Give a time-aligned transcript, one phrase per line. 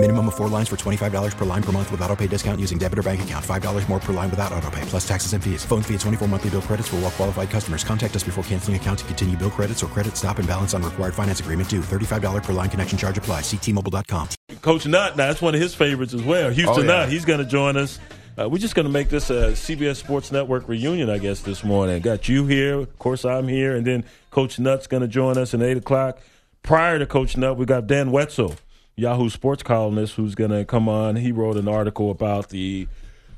[0.00, 2.78] Minimum of four lines for $25 per line per month with auto pay discount using
[2.78, 3.44] debit or bank account.
[3.44, 5.64] $5 more per line without auto pay, plus taxes and fees.
[5.64, 7.82] Phone fee at 24 monthly bill credits for all well qualified customers.
[7.82, 10.84] Contact us before canceling account to continue bill credits or credit stop and balance on
[10.84, 11.80] required finance agreement due.
[11.80, 13.40] $35 per line connection charge apply.
[13.40, 14.28] Ctmobile.com.
[14.62, 16.50] Coach Nutt, now that's one of his favorites as well.
[16.50, 17.00] Houston Oh, yeah.
[17.00, 17.98] Nutt, he's going to join us.
[18.40, 21.64] Uh, we're just going to make this a CBS Sports Network reunion, I guess, this
[21.64, 22.00] morning.
[22.02, 22.74] Got you here.
[22.78, 23.74] Of course, I'm here.
[23.74, 26.20] And then Coach Nutt's going to join us at 8 o'clock.
[26.62, 28.54] Prior to Coach Nutt, we got Dan Wetzel,
[28.98, 31.14] Yahoo Sports columnist, who's going to come on.
[31.16, 32.88] He wrote an article about the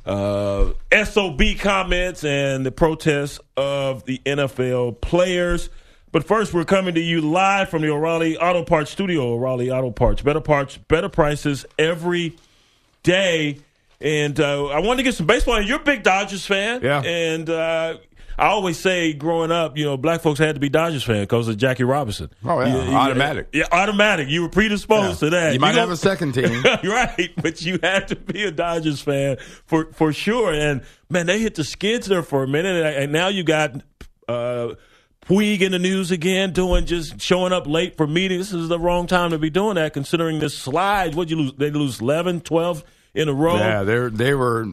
[0.07, 0.71] uh,
[1.05, 5.69] SOB comments and the protests of the NFL players.
[6.13, 9.35] But first, we're coming to you live from the O'Reilly Auto Parts studio.
[9.35, 12.37] O'Reilly Auto Parts, better parts, better prices every
[13.03, 13.59] day.
[14.01, 15.61] And uh, I wanted to get some baseball.
[15.61, 17.03] You're a big Dodgers fan, Yeah.
[17.03, 17.99] And uh,
[18.41, 21.47] I always say, growing up, you know, black folks had to be Dodgers fan because
[21.49, 22.31] of Jackie Robinson.
[22.45, 22.67] Oh, yeah.
[22.85, 23.49] You- you- Automatic.
[23.53, 24.29] Yeah, automatic.
[24.29, 25.53] You were predisposed to that.
[25.53, 26.63] You might know- have a second team.
[26.85, 30.53] right, but you had to be a Dodgers fan for for sure.
[30.55, 33.75] And man, they hit the skids there for a minute, and, and now you got
[34.29, 34.75] uh,
[35.27, 38.51] Puig in the news again, doing just showing up late for meetings.
[38.51, 41.15] This is the wrong time to be doing that, considering this slide.
[41.15, 41.53] What you lose?
[41.59, 43.57] They lose 11, 12 in a row.
[43.57, 44.67] Yeah, they they were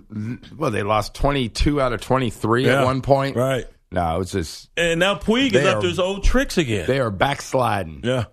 [0.55, 0.71] well.
[0.71, 2.81] They lost twenty two out of twenty three Yeah.
[2.81, 3.35] at one point.
[3.35, 3.65] Right.
[3.91, 6.87] No, it's just And now Puig is up to his old tricks again.
[6.87, 8.01] they are backsliding.
[8.03, 8.25] yeah.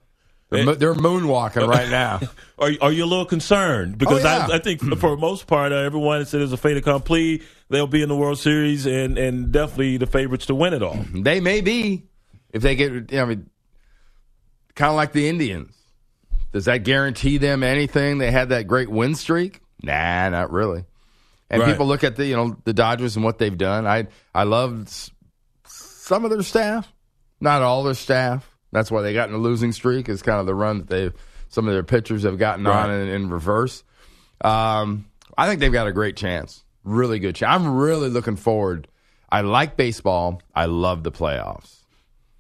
[0.51, 2.21] They're, they're moonwalking right now.
[2.61, 3.99] Are, are you a little concerned?
[3.99, 4.47] Because Oh, yeah.
[4.53, 7.43] I, I think for the most part, uh, everyone said it's a fait accompli.
[7.71, 10.95] They'll be in the World Series and, and definitely the favorites to win it all.
[11.15, 12.05] they may be
[12.53, 12.93] if they get.
[12.93, 13.51] You know, I mean,
[14.77, 15.75] kind of like the Indians.
[16.53, 18.19] Does that guarantee them anything?
[18.19, 19.61] They had that great win streak.
[19.85, 20.85] Nah, not really.
[21.51, 21.71] And Right.
[21.71, 23.87] people look at the you know the Dodgers and what they've done.
[23.87, 25.11] I I love s-
[25.67, 26.93] some of their staff,
[27.41, 28.49] not all their staff.
[28.73, 30.09] That's why they got in a losing streak.
[30.09, 31.11] Is kind of the run that they
[31.49, 33.85] some of their pitchers have gotten on in, in reverse.
[34.41, 35.07] Um,
[35.39, 37.55] I think they've got a great chance, really good chance.
[37.55, 38.89] I'm really looking forward.
[39.31, 40.43] I like baseball.
[40.55, 41.79] I love the playoffs.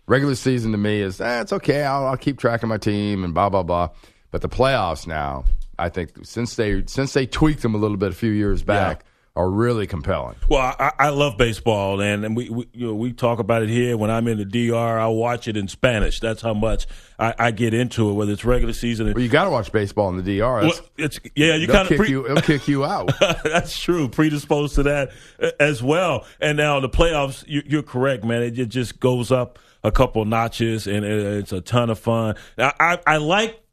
[0.06, 1.82] Regular season to me is eh, it's okay.
[1.84, 3.91] I'll, I'll keep track of my team and blah blah blah.
[4.31, 5.44] But the playoffs now,
[5.79, 9.05] I think since they since they tweaked them a little bit a few years back,
[9.37, 10.37] are really compelling.
[10.49, 13.69] Well, I, I love baseball, and, and we, we you know we talk about it
[13.69, 13.97] here.
[13.97, 16.21] When I'm in the DR, I watch it in Spanish.
[16.21, 16.87] That's how much
[17.19, 19.12] I, I get into it, whether it's regular season.
[19.12, 20.62] Well, you got to watch baseball in the DR.
[20.62, 22.25] Well, it's yeah, you kind of pre- you.
[22.27, 23.11] It'll kick you out.
[23.45, 24.09] That's true.
[24.09, 25.11] Predisposed to that
[25.43, 26.27] uh, as well.
[26.41, 28.43] And now the playoffs, you, you're correct, man.
[28.43, 32.37] It, ju- just goes up a couple notches, and it, it's a ton of fun.
[32.56, 33.63] I, I, I like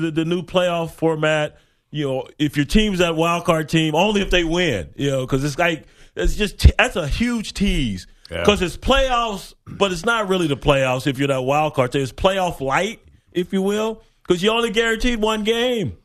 [0.00, 1.58] the, the new playoff format.
[1.90, 4.90] You know, if your team's that wild card team, only if they win.
[4.96, 8.06] You know, because it's like it's just that's a huge tease.
[8.28, 12.02] Because it's playoffs, but it's not really the playoffs if you're that wild card team.
[12.02, 15.96] It's playoff light, if you will, because you only guaranteed one game.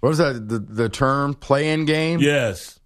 [0.00, 0.46] what was that?
[0.46, 2.20] The, the term play-in game.
[2.20, 2.80] Yes.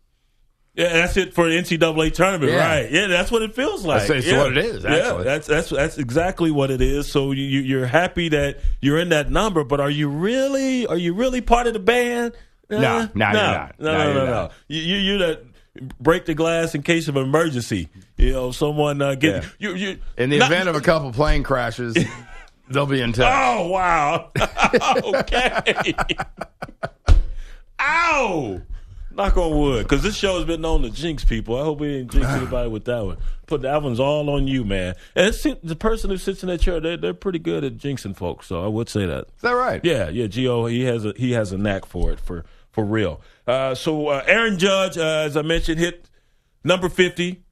[0.79, 2.67] Yeah, that's it for the NCAA tournament, Yeah.
[2.69, 2.91] right?
[2.93, 4.03] Yeah, that's what it feels like.
[4.07, 4.39] That's- that's yeah.
[4.45, 7.11] what it is, Yeah, that's that's that's exactly what it is.
[7.11, 10.87] So you, you- you're happy that you're in that number, but are you really?
[10.87, 12.33] Are you really part of the band?
[12.71, 13.75] No, Uh, no, you're not.
[13.81, 14.31] No, No, no, no, no.
[14.31, 14.53] not.
[14.69, 15.43] You, you you that
[16.01, 17.89] break the glass in case of emergency.
[18.17, 19.49] You know, someone uh, get Yeah.
[19.59, 21.97] you you In the not- event of a couple plane crashes,
[22.71, 23.27] they'll be in touch.
[23.27, 24.31] Oh wow!
[25.03, 25.93] okay.
[27.81, 28.61] Ow!
[29.19, 31.59] Knock on wood, because this show has been known to jinx people.
[31.59, 33.17] I hope we didn't jinx anybody with that one.
[33.47, 34.95] Put that one's all on you, man.
[35.17, 38.15] And it's, the person who sits in that chair, they're, they're pretty good at jinxing
[38.15, 38.47] folks.
[38.47, 39.25] So I would say that.
[39.25, 39.85] Is that right?
[39.85, 40.27] Yeah, yeah.
[40.27, 43.21] Gio, he has a he has a knack for it for for real.
[43.45, 46.09] Uh, so uh, Aaron Judge, uh, as I mentioned, hit
[46.63, 47.43] number fifty,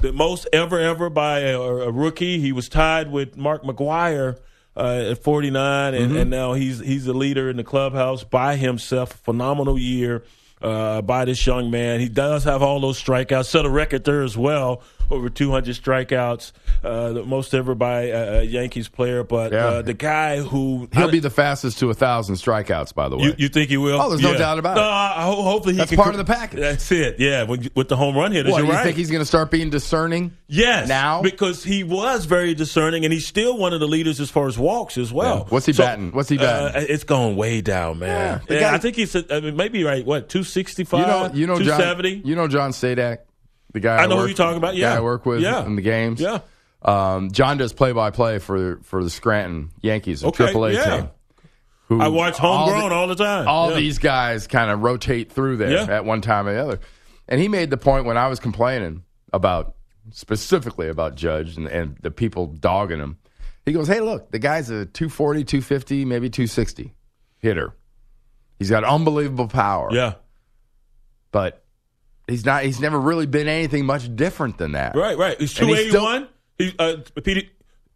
[0.00, 2.38] the most ever ever by a, a rookie.
[2.38, 4.38] He was tied with Mark McGwire
[4.76, 8.54] uh, at forty nine, and, and now he's he's the leader in the clubhouse by
[8.54, 9.14] himself.
[9.24, 10.22] Phenomenal year.
[10.62, 13.46] Uh, by this young man, he does have all those strikeouts.
[13.46, 16.52] Set a record there as well, over 200 strikeouts,
[16.84, 19.22] uh, the most ever by a, Yankees player.
[19.22, 19.66] But Yeah.
[19.66, 22.94] uh, the guy who He'll be the fastest to a thousand strikeouts.
[22.94, 24.00] By the way, you, you think he will?
[24.00, 24.80] Oh, there's no doubt about it.
[24.80, 26.60] No, I hopefully he That's can part cr- of the package.
[26.60, 27.16] That's it.
[27.18, 28.52] Yeah, with, with the home run hitters.
[28.52, 28.84] what, you right.
[28.84, 30.32] think he's going to start being discerning?
[30.48, 31.22] yes, now?
[31.22, 34.58] because he was very discerning, and he's still one of the leaders as far as
[34.58, 35.38] walks as well.
[35.38, 35.44] Yeah.
[35.48, 36.12] What's he batting?
[36.12, 36.82] What's he batting?
[36.82, 38.42] Uh, it's going way down, man.
[38.48, 40.04] Yeah, guy- I think he's I mean, maybe right.
[40.04, 41.00] What two sixty five?
[41.00, 42.22] You know, you know, two John, seventy.
[42.24, 43.18] you know John Sadak,
[43.76, 44.96] the guy I know who work- you're talking about, guy yeah.
[44.96, 45.66] I work with Yeah.
[45.66, 46.18] in the games.
[46.18, 46.38] Yeah.
[46.80, 50.72] Um, John does play by play for for the Scranton Yankees, a Okay, Triple A
[50.72, 50.96] yeah.
[51.00, 51.08] team.
[51.88, 53.46] Who I watch all homegrown the- all the time.
[53.46, 53.76] All Yeah.
[53.76, 55.94] these guys kind of rotate through there Yeah.
[55.94, 56.80] at one time or the other.
[57.28, 59.02] And he made the point when I was complaining
[59.32, 59.74] about
[60.10, 63.18] specifically about Judge and, and the people dogging him.
[63.66, 66.94] He goes, Hey, look, the guy's a 240, 250, maybe 260
[67.38, 67.74] hitter.
[68.58, 69.90] He's got unbelievable power.
[69.92, 70.14] Yeah.
[71.32, 71.62] But
[72.28, 74.94] he's not he's never really been anything much different than that.
[74.96, 75.38] Right, right.
[75.40, 76.28] He's And he's 281.
[76.58, 77.48] He, uh, PD,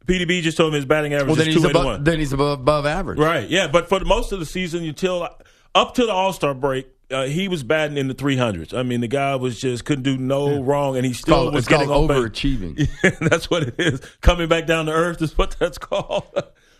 [0.06, 1.94] PDB just told me his batting average Well, then is he's 281.
[1.94, 3.18] above then he's above, above average.
[3.18, 3.68] Right, yeah.
[3.68, 5.28] But for most of the season, until
[5.74, 8.72] up to the All Star break, uh, he was batting in the 300s.
[8.72, 11.66] I mean, the guy was just couldn't do no wrong, and he still Called- was
[11.66, 12.30] getting called on base.
[12.30, 13.18] overachieving.
[13.30, 14.00] that's what it is.
[14.20, 16.24] Coming back down to earth is what that's called.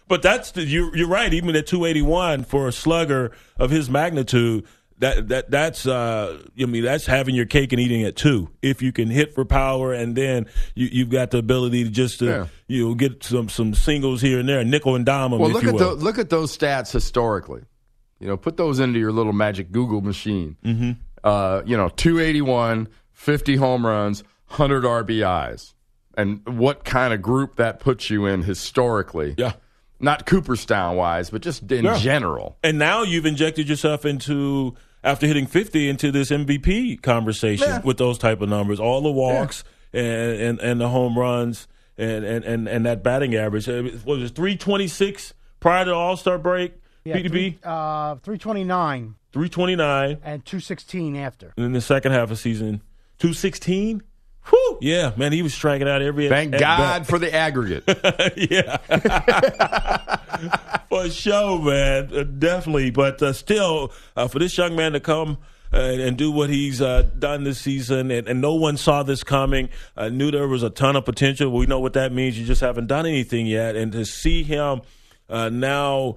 [0.06, 1.32] but that's the, you, you're right.
[1.34, 4.64] Even at 281 for a slugger of his magnitude,
[5.00, 8.48] that that that's uh, I mean that's having your cake and eating it too.
[8.62, 12.20] If you can hit for power, and then you, you've got the ability to just
[12.20, 12.46] to, Yeah.
[12.68, 15.54] you know get some some singles here and there, nickel and dime 'em, Well, if
[15.54, 17.62] look you at the, look at those stats historically.
[18.20, 20.56] You know, put those into your little magic Google machine.
[20.64, 20.90] Mm-hmm.
[21.24, 25.72] Uh, you know, 281, 50 home runs, 100 RBIs.
[26.18, 29.34] And what kind of group that puts you in historically.
[29.38, 29.52] yeah.
[30.02, 31.96] Not Cooperstown wise, but just in Yeah.
[31.98, 32.58] general.
[32.62, 37.80] And now you've injected yourself into after hitting 50 into this MVP conversation Yeah.
[37.80, 41.66] with those type of numbers, all the walks and, and and the home runs
[41.98, 43.68] and and and, and that batting average.
[43.68, 46.74] Uh, What was it 326 prior to the All-Star break?
[47.04, 51.52] Yeah, PDB three, uh, 329 329 and 216 after.
[51.56, 52.82] and in the second half of season
[53.18, 54.02] 216.
[54.48, 56.28] Whew, yeah, man, he was striking out every.
[56.28, 57.06] Thank at God bat.
[57.06, 57.84] for the aggregate.
[58.36, 58.78] yeah.
[61.02, 62.10] for sure, man.
[62.14, 62.90] Uh, definitely.
[62.90, 65.38] But uh, still, uh, for this young man to come
[65.72, 69.22] uh, and do what he's uh, done this season, and, and no one saw this
[69.22, 71.50] coming, uh, knew there was a ton of potential.
[71.50, 72.38] We know what that means.
[72.38, 73.76] You just haven't done anything yet.
[73.76, 74.82] And to see him
[75.28, 76.16] now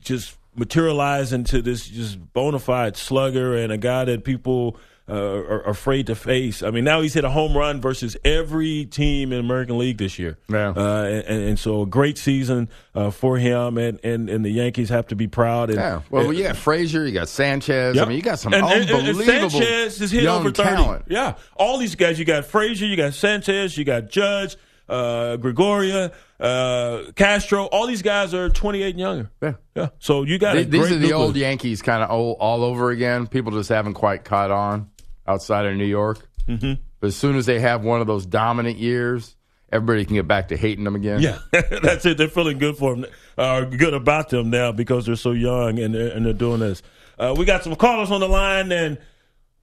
[0.00, 4.76] just materialize into this just bona fide slugger and a guy that people
[5.08, 6.62] uh, are afraid to face.
[6.62, 10.18] I mean, now he's hit a home run versus every team in American League this
[10.18, 10.38] year.
[10.48, 10.70] Yeah.
[10.76, 14.88] Uh, and, and so a great season uh, for him, and, and, and the Yankees
[14.90, 15.70] have to be proud.
[15.70, 16.02] And, Yeah.
[16.10, 17.96] Well, and- you got Frazier, you got Sanchez.
[17.96, 18.06] Yep.
[18.06, 20.68] I mean, you got some And- and- and unbelievable Sanchez has hit over 30.
[20.70, 21.04] talent.
[21.08, 21.34] Yeah.
[21.56, 24.56] All these guys, you got Frazier, you got Sanchez, you got Judge,
[24.88, 27.64] uh, Gregorius, uh, Castro.
[27.64, 29.30] All these guys are 28 and younger.
[29.42, 29.52] Yeah.
[29.74, 29.88] Yeah.
[29.98, 31.12] So you got a Th- These are the nucleus.
[31.12, 33.26] old Yankees kind of all, all over again.
[33.26, 34.90] People just haven't quite caught on
[35.26, 36.26] outside of New York.
[36.46, 36.74] Mm-hmm.
[37.00, 39.36] But as soon as they have one of those dominant years,
[39.72, 41.20] everybody can get back to hating them again.
[41.20, 41.38] Yeah,
[41.82, 42.16] that's it.
[42.18, 43.06] They're feeling good for them,
[43.38, 46.82] uh, good about them now because they're so young and they're, and they're doing this.
[47.18, 48.98] Uh, we got some callers on the line, and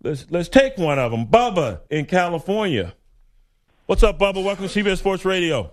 [0.04, 1.27] let's let's take one of them.
[1.27, 2.94] Bubba in California.
[3.90, 4.44] What's up, Bubba?
[4.44, 5.72] Welcome to CBS Sports Radio.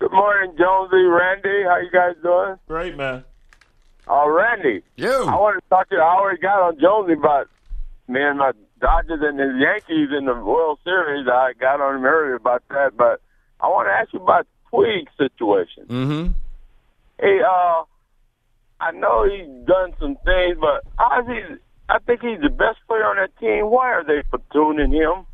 [0.00, 1.62] Good morning, Jonesy, Randy.
[1.62, 2.56] How you guys doing?
[2.66, 3.22] Great, man.
[4.10, 5.12] Uh, Randy, You.
[5.12, 6.00] I wanted to talk to you.
[6.00, 7.46] I already got on Jonesy about
[8.08, 8.50] me and my
[8.80, 11.28] Dodgers and his Yankees in the World Series.
[11.28, 13.20] I got on him earlier about that, but
[13.60, 15.86] I want to ask you about Puig situation.
[15.86, 16.32] Mm-hmm.
[17.20, 17.84] Hey, uh,
[18.80, 21.38] I know he's done some things, but how's he?
[21.88, 23.70] I think he's the best player on that team.
[23.70, 25.26] Why are they platooning him?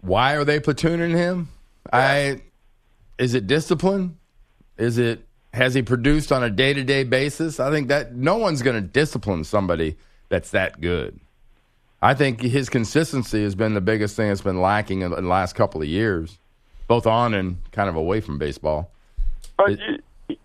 [0.00, 1.48] Why are they platooning him?
[1.92, 2.40] I
[3.18, 4.16] is it discipline?
[4.78, 7.60] Is it has he produced on a day to day basis?
[7.60, 9.96] I think that no one's going to discipline somebody
[10.28, 11.18] that's that good.
[12.02, 15.28] I think his consistency has been the biggest thing that's been lacking in, in the
[15.28, 16.38] last couple of years,
[16.88, 18.90] both on and kind of away from baseball.
[19.58, 19.80] But It-
[20.28, 20.36] you,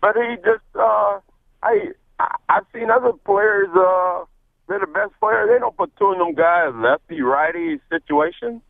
[0.00, 1.18] but he just uh,
[1.62, 1.88] I
[2.20, 4.24] I- I've seen other players uh,
[4.68, 5.46] they're the best player.
[5.46, 8.62] They don't platoon them guys lefty righty situation.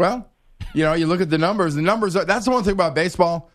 [0.00, 0.30] Well,
[0.72, 1.74] you know, you look at the numbers.
[1.74, 3.50] The numbers are, that's the one thing about baseball.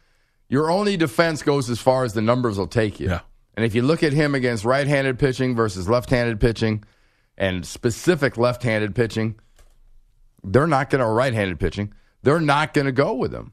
[0.48, 3.10] Your only defense goes as far as the numbers will take you.
[3.10, 3.22] Yeah.
[3.56, 6.84] And if you look at him against right handed pitching versus left handed pitching
[7.36, 9.40] and specific left handed pitching,
[10.44, 13.52] they're not going to, right handed pitching, they're not going to go with him.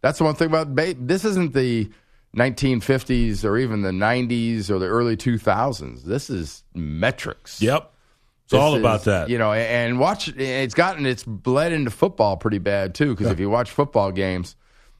[0.00, 1.88] That's the one thing about ba- this isn't the
[2.36, 6.02] 1950s or even the 90s or the early 2000s.
[6.02, 7.62] This is metrics.
[7.62, 7.92] Yep.
[8.46, 9.28] It's all about is, that.
[9.28, 13.40] You know, and watch it's gotten it's bled into football pretty bad too because if
[13.40, 14.54] you watch football games,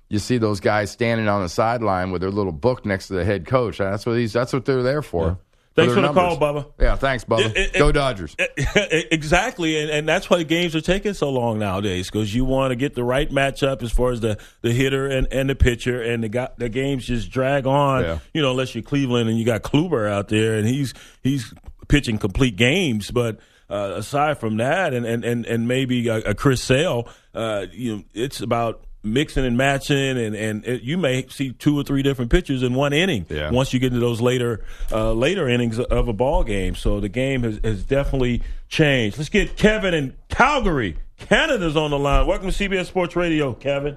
[0.08, 3.24] you see those guys standing on the sideline with their little book next to the
[3.24, 3.78] head coach.
[3.78, 5.38] That's what these that's what they're there for.
[5.76, 6.38] Thanks their for the numbers.
[6.38, 6.72] call, Bubba.
[6.80, 7.50] Yeah, thanks, Bubba.
[7.50, 8.34] It- it- Go it- Dodgers.
[9.10, 12.70] exactly, and, and that's why the games are taking so long nowadays because you want
[12.70, 16.00] to get the right matchup as far as the, the hitter and, and the pitcher,
[16.00, 18.02] and the got the games just drag on.
[18.02, 18.18] Yeah.
[18.32, 21.52] You know, unless you're Cleveland and you got Kluber out there, and he's he's
[21.88, 23.38] pitching complete games, but.
[23.68, 27.96] Uh, aside from that, and and and, and maybe a, a Chris Sale, uh, you
[27.96, 32.02] know, it's about mixing and matching, and and it, you may see two or three
[32.02, 33.24] different pitchers in one inning.
[33.28, 33.50] Yeah.
[33.50, 37.08] Once you get into those later uh, later innings of a ball game, so the
[37.08, 39.16] game has, has definitely changed.
[39.16, 42.26] Let's get Kevin in Calgary, Canada's on the line.
[42.26, 43.96] Welcome to CBS Sports Radio, Kevin.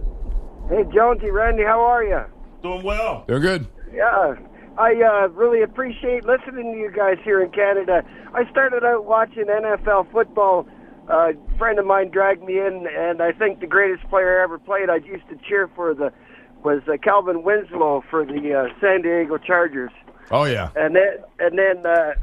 [0.69, 2.21] Hey, Jonesy, Randy, how are you?
[2.61, 3.23] Doing well.
[3.27, 3.67] They're good.
[3.91, 4.35] Yeah,
[4.79, 8.01] I uh, really appreciate listening to you guys here in Canada.
[8.33, 10.65] I started out watching NFL football.
[11.09, 14.43] Uh, a friend of mine dragged me in, and I think the greatest player I
[14.43, 14.89] ever played.
[14.89, 16.13] I used to cheer for the
[16.63, 19.91] was uh, Kellen Winslow for the uh, San Diego Chargers,
[20.31, 20.69] Oh yeah.
[20.75, 22.13] and then and then uh,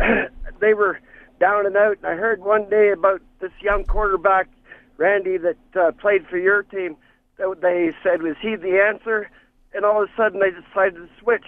[0.61, 0.99] they were
[1.41, 1.99] down and out.
[1.99, 4.49] And I heard one day about this young quarterback,
[4.97, 6.97] Randy, that uh, played for your team.
[7.39, 9.29] That they said was he the answer,
[9.75, 11.47] and all of a sudden they decided to switch,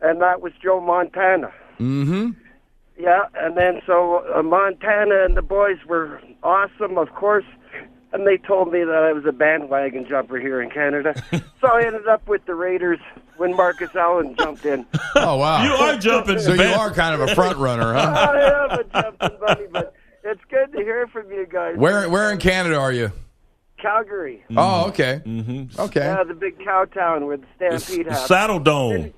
[0.00, 1.52] and that was Joe Montana.
[1.80, 2.30] Mm-hmm.
[2.98, 7.44] Yeah, and then so uh, Montana and the boys were awesome, of course,
[8.12, 11.14] and they told me that I was a bandwagon jumper here in Canada.
[11.60, 12.98] so I ended up with the Raiders
[13.36, 14.86] when Marcus Allen jumped in.
[15.18, 15.64] Oh wow.
[15.64, 16.38] You are jumping.
[16.38, 18.00] So you are kind of a front runner, huh?
[18.32, 21.78] I am a jumping bunny, but it's good to hear from you guys.
[21.78, 23.12] Where where in Canada are you?
[23.78, 24.44] Calgary.
[24.54, 25.22] Oh, okay.
[25.24, 25.80] Mm-hmm.
[25.80, 26.00] Okay.
[26.00, 29.14] Yeah, the big cow town where the Stampede The Saddle Dome.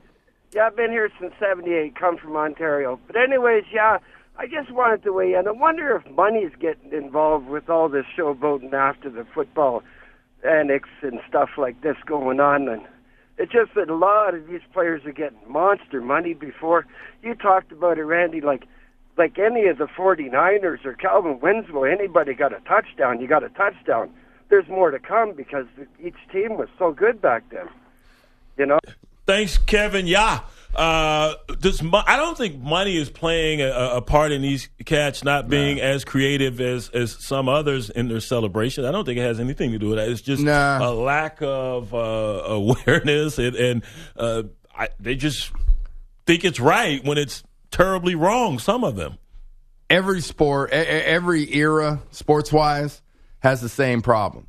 [0.59, 1.95] Yeah, I've been here since '78.
[1.95, 3.99] Come from Ontario, but anyways, yeah,
[4.37, 5.47] I just wanted to weigh in.
[5.47, 9.85] I wonder if money's getting involved with all this showboating after the football
[10.43, 12.83] annex and stuff like this going on, and
[13.37, 16.35] it's just that a lot of these players are getting monster money.
[16.35, 16.87] Before
[17.23, 18.65] you talked about it, Randy, like
[19.17, 23.49] like any of the 49ers or Kellen Winslow, anybody got a touchdown, you got a
[23.51, 24.11] touchdown.
[24.49, 25.67] There's more to come because
[26.03, 27.69] each team was so good back then.
[28.57, 28.81] You know.
[29.29, 30.07] Thanks, Kevin.
[30.07, 30.41] Yeah.
[30.75, 35.23] Uh, does mo- I don't think money is playing a, a part in these cats
[35.23, 38.87] not being as creative as, as some others in their celebration.
[38.87, 40.09] I don't think it has anything to do with that.
[40.09, 40.79] It's just Nah.
[40.81, 41.99] a lack of uh,
[42.47, 43.83] awareness, and, and
[44.17, 44.45] uh,
[44.75, 45.53] I, they just
[46.27, 48.59] think it's right when it's terribly wrong.
[48.59, 49.19] Some of them.
[49.91, 53.03] Every sport, every era, sports wise,
[53.41, 54.47] has the same problem.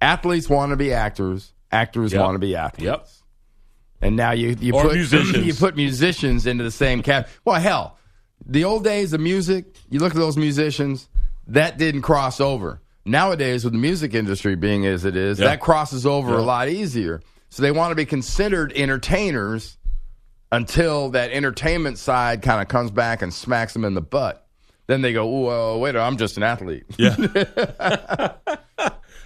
[0.00, 1.52] Athletes want to be actors.
[1.72, 2.22] Actors Yep.
[2.22, 2.84] want to be athletes.
[2.84, 3.08] Yep.
[4.02, 5.46] And now you you Or put musicians.
[5.46, 7.28] you put musicians into the same cat.
[7.44, 7.98] Well, hell,
[8.44, 9.64] the old days of music.
[9.90, 11.08] You look at those musicians.
[11.48, 12.80] That didn't cross over.
[13.04, 15.46] Nowadays, with the music industry being as it is, Yeah.
[15.46, 16.40] that crosses over Yeah.
[16.40, 17.22] a lot easier.
[17.50, 19.78] So they want to be considered entertainers
[20.50, 24.44] until that entertainment side kind of comes back and smacks them in the butt.
[24.88, 27.16] Then they go, "Whoa, wait, I'm just an athlete." Yeah.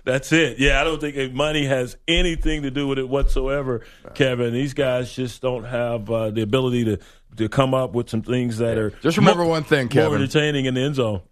[0.04, 0.58] That's it.
[0.58, 3.82] Yeah, I don't think money has anything to do with it whatsoever,
[4.14, 4.52] Kevin.
[4.52, 6.98] These guys just don't have uh, the ability to,
[7.36, 10.22] to come up with some things that are Just remember one thing, more Kevin.
[10.22, 11.22] entertaining in the end zone.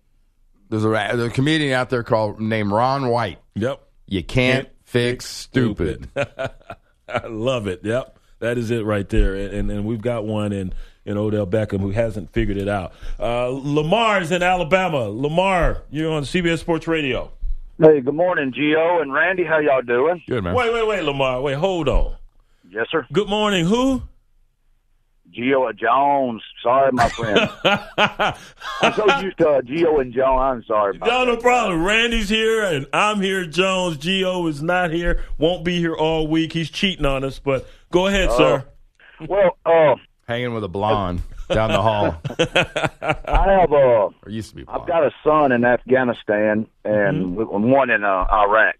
[0.71, 3.39] There's a, there's a comedian out there called named Ron White.
[3.55, 3.81] Yep.
[4.07, 6.09] You can't, fix stupid.
[6.17, 7.81] I love it.
[7.85, 8.19] Yep.
[8.41, 9.35] That is it right there.
[9.35, 10.73] And and we've got one in,
[11.05, 12.93] in Odell Beckham who hasn't figured it out.
[13.19, 15.09] Uh, Lamar is in Alabama.
[15.09, 17.33] Lamar, you're on CBS Sports Radio.
[17.81, 19.45] Hey, good morning, Gio and Randy.
[19.45, 20.21] How y'all doing?
[20.29, 20.53] Good man.
[20.53, 21.41] Wait, wait, wait, Lamar.
[21.41, 22.17] Wait, hold on.
[22.69, 23.07] Yes, sir.
[23.13, 23.67] Good morning.
[23.67, 24.03] Who?
[25.33, 26.43] Gio Jones.
[26.61, 27.49] Sorry, my friend.
[28.83, 30.41] I'm so used to uh, Gio and Jones.
[30.41, 30.97] I'm sorry.
[30.97, 31.85] About No, no problem.
[31.85, 33.47] Randy's here, and I'm here.
[33.47, 35.23] Jones, Gio is not here.
[35.39, 36.55] Won't be here all week.
[36.55, 37.39] He's cheating on us.
[37.39, 38.65] But go ahead, sir.
[39.29, 39.95] Well, uh,
[40.27, 42.17] Hanging with a blonde down the hall.
[43.27, 44.83] I have uh, Or used to be blonde.
[44.83, 47.71] I've got a son in Afghanistan and Mm-hmm.
[47.71, 48.77] one in uh, Iraq.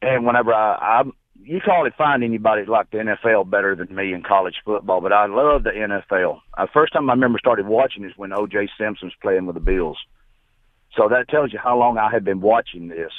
[0.00, 1.02] And whenever I, I,
[1.42, 5.12] you can hardly find anybody like the NFL better than me in college football, but
[5.12, 6.40] I love the NFL.
[6.56, 8.68] Uh, first time I remember started watching is when O.J.
[8.78, 9.98] Simpson's playing with the Bills.
[10.96, 13.12] So that tells you how long I had been watching this.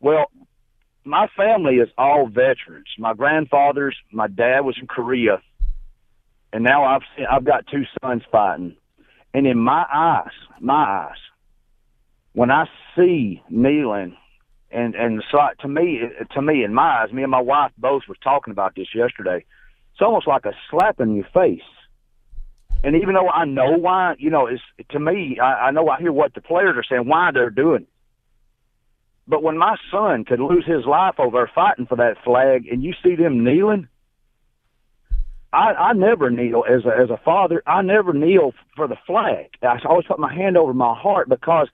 [0.00, 0.26] Well,
[1.04, 2.88] my family is all veterans.
[2.98, 5.40] My grandfathers, my dad was in Korea,
[6.52, 8.76] and now I've I've got two sons fighting.
[9.34, 10.74] And in my eyes, my
[11.08, 11.18] eyes,
[12.32, 14.16] when I see kneeling,
[14.70, 16.00] and and so to me,
[16.32, 19.44] to me, in my eyes, me and my wife both was talking about this yesterday.
[19.92, 21.60] It's almost like a slap in your face.
[22.84, 25.98] And even though I know why, you know, it's to me, I, I know I
[25.98, 27.82] hear what the players are saying, why they're doing.
[27.82, 27.88] it.
[29.26, 32.94] But when my son could lose his life over fighting for that flag, and you
[33.04, 33.88] see them kneeling,
[35.52, 37.62] I, I never kneel as a, as a father.
[37.66, 39.46] I never kneel for the flag.
[39.62, 41.68] I always put my hand over my heart because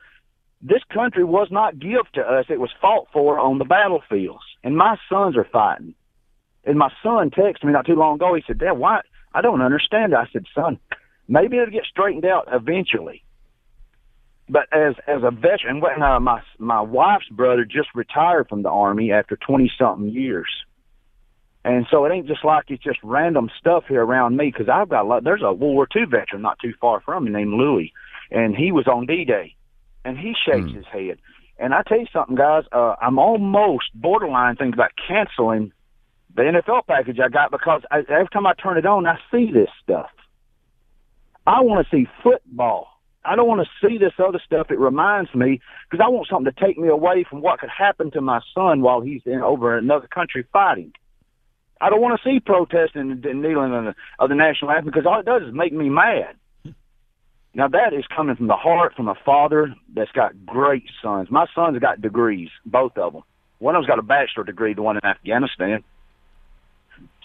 [0.62, 2.47] this country was not given to us.
[2.49, 5.95] It was fought for on the battlefields, and my sons are fighting.
[6.64, 8.35] And my son texted me not too long ago.
[8.35, 9.00] He said, "Dad, why?
[9.35, 10.78] I don't understand." I said, "Son,
[11.28, 13.25] maybe it'll get straightened out eventually."
[14.49, 18.69] but as as a veteran, when uh, my my wife's brother just retired from the
[18.71, 20.49] army after twenty something years,
[21.64, 24.88] and so it ain't just like it's just random stuff here around me because I've
[24.88, 25.25] got a lot.
[25.25, 27.92] There's a World War II veteran not too far from me named Louis,
[28.30, 29.54] and he was on D Day,
[30.04, 30.76] and he shakes Hmm.
[30.76, 31.18] his head.
[31.59, 35.73] And I tell you something, guys, uh, I'm almost borderline thinking about canceling
[36.35, 39.52] the NFL package I got because I, every time I turn it on, I see
[39.52, 40.11] this stuff.
[41.47, 42.88] I want to see football.
[43.25, 44.71] I don't want to see this other stuff.
[44.71, 48.11] It reminds me because I want something to take me away from what could happen
[48.11, 50.92] to my son while he's in over in another country fighting.
[51.85, 55.05] I don't want to see protesting and, kneeling of the, of the national anthem because
[55.05, 56.35] all it does is make me mad.
[57.53, 61.31] Now that is coming from the heart from a father that's got great sons.
[61.31, 63.23] My sons got degrees, both of them.
[63.59, 65.85] One of them's got a bachelor degree, the one in Afghanistan.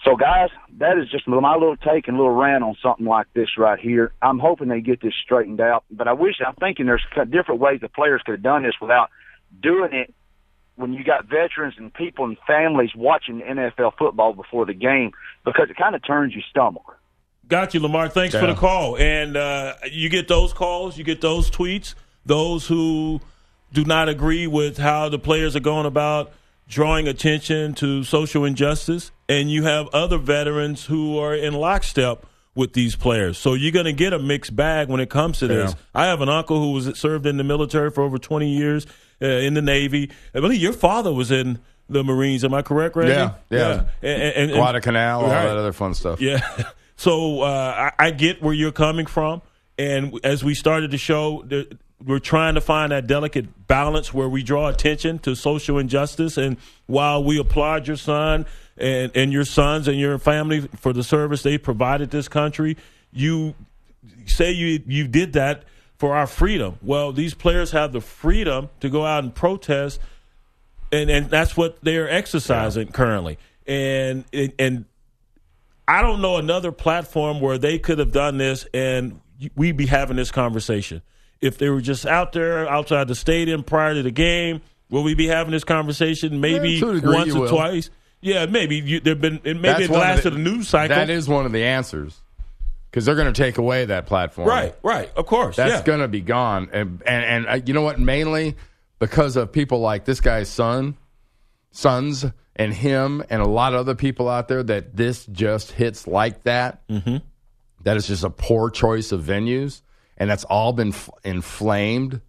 [0.04, 3.56] So, guys, that is just my little take and little rant on something like this
[3.56, 4.12] right here.
[4.20, 7.80] I'm hoping they get this straightened out, but I wish I'm thinking there's different ways
[7.80, 9.08] the players could have done this without
[9.62, 10.14] doing it
[10.80, 15.12] when you got veterans and people and families watching NFL football before the game
[15.44, 16.98] because it kind of turns your stomach.
[17.48, 18.08] Got you, Lamar.
[18.08, 18.96] Thanks for the call.
[18.96, 21.94] And uh, you get those calls, you get those tweets.
[22.24, 23.20] Those who
[23.72, 26.32] do not agree with how the players are going about
[26.68, 32.24] drawing attention to social injustice, and you have other veterans who are in lockstep
[32.60, 33.36] with these players.
[33.38, 35.72] So you're going to get a mixed bag when it comes to this.
[35.72, 35.78] Yeah.
[35.94, 38.86] I have an uncle who was served in the military for over 20 years
[39.20, 40.10] uh, in the Navy.
[40.34, 42.44] I believe your father was in the Marines.
[42.44, 43.12] Am I correct, Randy?
[43.14, 43.72] Yeah, yeah.
[44.02, 45.42] And, and, and- Guadalcanal, all Right.
[45.46, 46.20] that other fun stuff.
[46.20, 46.40] yeah.
[46.96, 49.40] So uh, I, I get where you're coming from,
[49.78, 51.42] and as we started the show,
[52.04, 56.58] we're trying to find that delicate balance where we draw attention to social injustice, and
[56.84, 58.44] while we applaud your son
[58.80, 62.76] and and your sons and your family for the service they provided this country,
[63.12, 63.54] you
[64.26, 65.64] say you you did that
[65.98, 66.78] for our freedom.
[66.82, 70.00] Well, these players have the freedom to go out and protest
[70.92, 73.38] and and that's what they're exercising currently.
[73.66, 74.84] And and- and
[75.86, 79.20] I don't know another platform where they could have done this and
[79.56, 81.02] we'd be having this conversation.
[81.40, 85.14] If they were just out there outside the stadium prior to the game, will we
[85.14, 86.40] be having this conversation?
[86.40, 87.48] Maybe Yeah, to a degree once or will.
[87.48, 87.90] twice.
[88.20, 90.94] Yeah, maybe you, there've been it maybe That's it of lasted the- a news cycle.
[90.96, 92.18] That is one of the answers
[92.90, 94.48] because they're going to take away that platform.
[94.48, 95.56] right, right, of course.
[95.56, 95.82] That's yeah.
[95.82, 96.68] going to be gone.
[96.72, 97.98] And, and and uh, you know what?
[97.98, 98.56] Mainly
[98.98, 100.96] because of people like this guy's son,
[101.70, 106.06] sons, and him, and a lot of other people out there that this just hits
[106.06, 106.86] like that.
[106.88, 107.16] Mm-hmm.
[107.84, 109.80] That is just a poor choice of venues,
[110.18, 112.20] and that's all been f- inflamed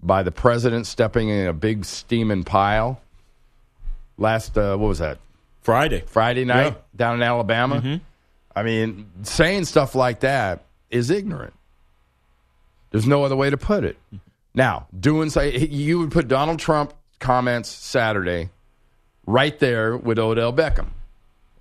[0.00, 3.00] by the president stepping in a big steaming pile.
[4.20, 5.18] Last uh, what was that?
[5.62, 6.02] Friday.
[6.06, 6.74] Friday night Yeah.
[6.94, 8.00] down in Alabama.
[8.54, 11.54] I mean, saying stuff like that is ignorant.
[12.90, 13.96] There's no other way to put it.
[14.54, 18.50] Now, doing say you would put Donald Trump comments Saturday
[19.26, 20.88] right there with Odell Beckham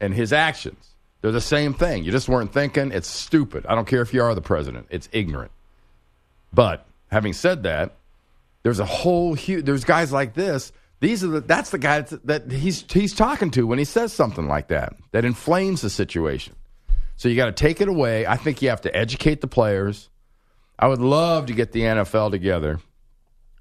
[0.01, 0.87] and his actions.
[1.21, 2.03] They're the same thing.
[2.03, 2.91] You just weren't thinking.
[2.91, 3.65] It's stupid.
[3.67, 4.87] I don't care if you are the president.
[4.89, 5.51] It's ignorant.
[6.53, 7.95] But having said that,
[8.63, 9.65] there's a whole huge.
[9.65, 10.71] There's guys like this.
[11.01, 11.39] These are the.
[11.41, 14.93] That's the guy that, he's he's talking to when he says something like that.
[15.11, 16.55] That inflames the situation.
[17.15, 18.25] So you got to take it away.
[18.27, 20.09] I think you have to educate the players.
[20.77, 22.79] I would love to get the NFL together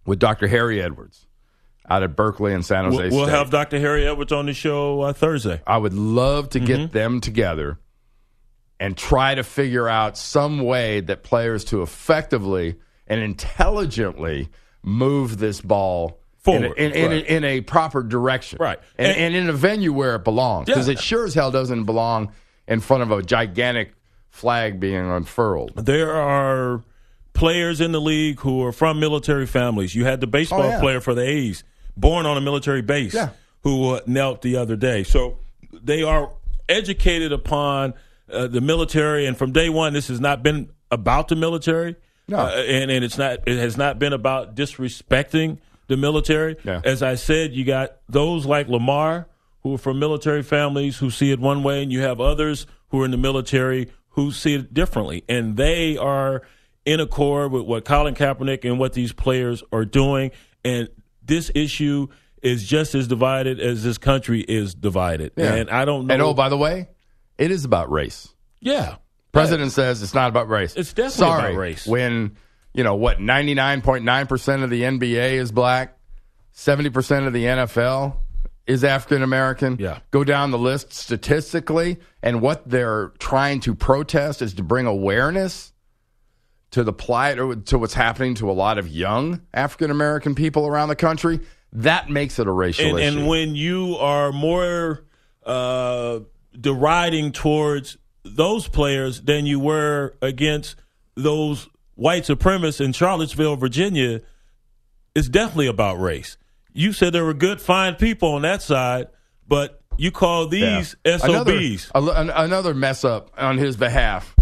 [0.07, 0.47] with Dr.
[0.49, 1.27] Harry Edwards
[1.91, 3.35] out at Berkeley and San Jose We'll, we'll State.
[3.37, 3.79] have Dr.
[3.81, 5.61] Harry Edwards on the show uh, Thursday.
[5.67, 6.67] I would love to Mm-hmm.
[6.67, 7.79] get them together
[8.79, 12.77] and try to figure out some way that players to effectively
[13.09, 14.49] and intelligently
[14.85, 16.21] move this ball
[16.53, 17.25] Forward, in, a, in, in, right.
[17.25, 18.79] a, in a proper direction, Right.
[18.97, 20.93] and, And- and in a venue where it belongs, because Yeah.
[20.95, 22.33] it sure as hell doesn't belong
[22.67, 23.93] in front of a gigantic
[24.31, 25.73] flag being unfurled.
[25.77, 26.83] There are
[27.33, 29.95] players in the league who are from military families.
[29.95, 30.81] You had the baseball Oh, yeah.
[30.81, 31.65] player for the A's,
[31.97, 33.31] born on a military base, Yeah.
[33.63, 35.03] who uh, knelt the other day.
[35.05, 35.39] So
[35.73, 36.31] they are
[36.69, 37.95] educated upon
[38.31, 41.97] uh, the military, and from day one, this has not been about the military.
[42.29, 42.39] No.
[42.41, 43.39] Uh, and and it's not.
[43.49, 46.57] It has not been about disrespecting the military.
[46.65, 46.81] Yeah.
[46.85, 49.27] As I said, you got those like Lamar
[49.63, 53.03] who are from military families who see it one way, and you have others who
[53.03, 56.43] are in the military who see it differently, and they are
[56.85, 60.31] in accord with what Colin Kaepernick and what these players are doing.
[60.65, 60.89] And
[61.23, 62.09] this issue
[62.43, 65.33] is just as divided as this country is divided.
[65.37, 65.55] Yeah.
[65.55, 66.15] And I don't know.
[66.15, 66.89] And oh, by the way,
[67.37, 68.35] it is about race.
[68.61, 68.97] yeah,
[69.33, 70.75] President says it's not about race.
[70.77, 71.87] It's definitely Sorry, about race.
[71.87, 72.37] When
[72.75, 75.99] you know what, ninety nine point nine percent of the NBA is black,
[76.53, 78.17] seventy percent of the NFL
[78.67, 79.79] is African American.
[79.81, 80.01] Yeah.
[80.11, 85.73] go down the list statistically, and what they're trying to protest is to bring awareness
[86.71, 90.67] to the plight or to what's happening to a lot of young African American people
[90.67, 91.41] around the country,
[91.73, 93.19] that makes it a racial and, issue.
[93.19, 95.07] and when you are more
[95.47, 96.21] uh,
[96.59, 100.77] deriding towards those players than you were against
[101.15, 104.21] those white supremacists in Charlottesville, Virginia,
[105.17, 106.37] it's definitely about race.
[106.73, 109.09] You said there were good, fine people on that side,
[109.49, 111.91] but you call these SOBs.
[111.93, 114.37] Another, an- another mess up on his behalf.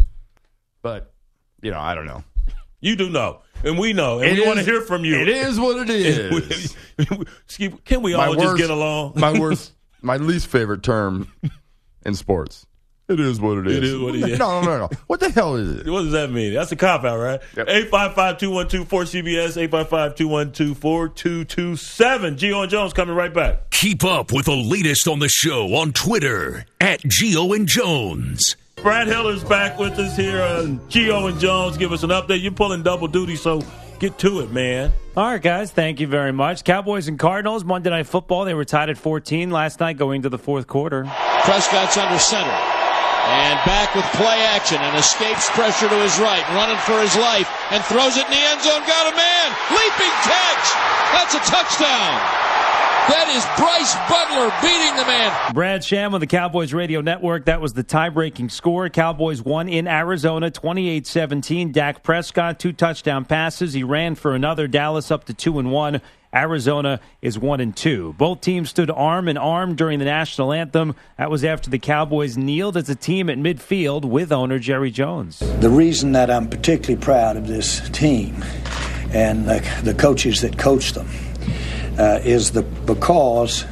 [0.82, 1.14] But,
[1.62, 2.24] you know, I don't know.
[2.80, 5.16] You do know, and we know, and It we want to hear from you.
[5.16, 6.76] It is what it is.
[7.86, 9.14] Can we all just get along?
[9.16, 11.32] my worst, my least favorite term
[12.04, 12.66] in sports.
[13.08, 13.76] It is what it is.
[13.76, 14.38] It is what it is.
[14.38, 14.90] No, no, no, no.
[15.06, 15.88] What the hell is it?
[15.88, 16.52] What does that mean?
[16.54, 17.40] That's a cop out, right?
[17.56, 17.68] Yep.
[17.68, 22.36] 855 212 4CBS, 855 212 4227.
[22.36, 23.70] Gio and Jones coming right back.
[23.70, 28.56] Keep up with the latest on the show on Twitter at Gio and Jones.
[28.82, 31.76] Brad Hiller's back with us here on Gio and Jones.
[31.76, 32.42] Give us an update.
[32.42, 33.62] You're pulling double duty, so
[34.00, 34.92] get to it, man.
[35.16, 35.70] All right, guys.
[35.70, 36.64] Thank you very much.
[36.64, 38.44] Cowboys and Cardinals, Monday Night Football.
[38.44, 41.04] They were tied at 14 last night going to the fourth quarter.
[41.44, 42.85] Prescott's under center.
[43.26, 47.50] And back with play action and escapes pressure to his right, running for his life,
[47.70, 48.82] and throws it in the end zone.
[48.86, 49.46] Got a man.
[49.74, 50.66] Leaping catch.
[51.10, 52.46] That's a touchdown.
[53.08, 55.54] That is Brice Butler beating the man.
[55.54, 57.44] Brad Sham on the Cowboys Radio Network.
[57.44, 58.88] That was the tie breaking score.
[58.88, 61.70] Cowboys won in Arizona 28 17.
[61.70, 63.74] Dak Prescott, two touchdown passes.
[63.74, 64.66] He ran for another.
[64.66, 66.00] Dallas up to 2 and 1.
[66.34, 68.14] Arizona is 1 and 2.
[68.18, 70.94] Both teams stood arm in arm during the national anthem.
[71.18, 75.38] That was after the Cowboys kneeled as a team at midfield with owner Jerry Jones.
[75.60, 78.44] The reason that I'm particularly proud of this team
[79.12, 81.08] and the, the coaches that coach them
[81.98, 83.64] uh, is the because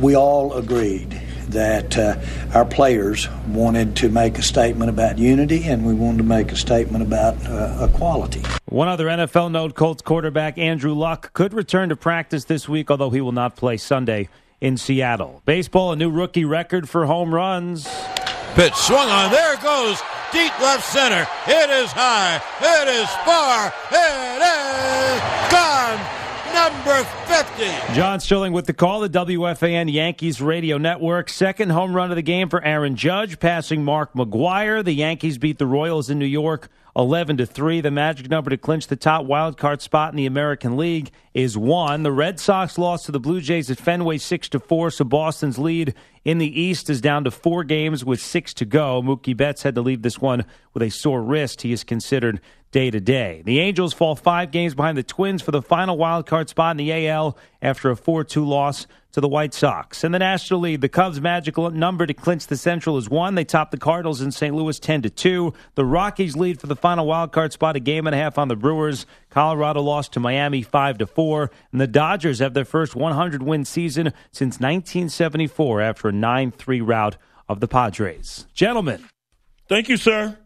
[0.00, 1.13] we all agreed
[1.50, 2.20] that uh,
[2.54, 6.56] our players wanted to make a statement about unity and we wanted to make a
[6.56, 8.42] statement about uh, equality.
[8.66, 13.10] One other NFL note Colts quarterback Andrew Luck could return to practice this week, although
[13.10, 14.28] he will not play Sunday
[14.60, 15.42] in Seattle.
[15.44, 17.86] Baseball, a new rookie record for home runs.
[18.54, 19.30] Pitch swung on.
[19.30, 20.00] There it goes.
[20.32, 21.26] Deep left center.
[21.46, 22.40] It is high.
[22.60, 23.72] It is far.
[23.92, 25.83] It is gone.
[26.54, 27.94] Number 50.
[27.94, 31.28] John Sterling with the call, the WFAN Yankees radio network.
[31.28, 34.84] Second home run of the game for Aaron Judge, passing Mark McGwire.
[34.84, 37.80] The Yankees beat the Royals in New York 11 to 3.
[37.80, 41.58] The magic number to clinch the top wild card spot in the American League is
[41.58, 42.04] 1.
[42.04, 45.58] The Red Sox lost to the Blue Jays at Fenway 6 to 4, so Boston's
[45.58, 45.92] lead
[46.24, 49.02] in the East is down to 4 games with 6 to go.
[49.02, 51.62] Mookie Betts had to leave this one with a sore wrist.
[51.62, 52.40] He is considered
[52.74, 53.40] day to day.
[53.44, 56.76] The Angels fall 5 games behind the Twins for the final wild card spot in
[56.76, 60.02] the AL after a 4-2 loss to the White Sox.
[60.02, 63.36] In the National League, the Cubs' magical number to clinch the Central is one.
[63.36, 64.52] They top the Cardinals in St.
[64.52, 65.54] Louis 10 to 2.
[65.76, 68.48] The Rockies lead for the final wild card spot a game and a half on
[68.48, 69.06] the Brewers.
[69.30, 73.64] Colorado lost to Miami 5 to 4, and the Dodgers have their first 100 win
[73.64, 78.48] season since 1974 after a 9-3 rout of the Padres.
[78.52, 79.04] Gentlemen,
[79.68, 80.38] Thank you, sir.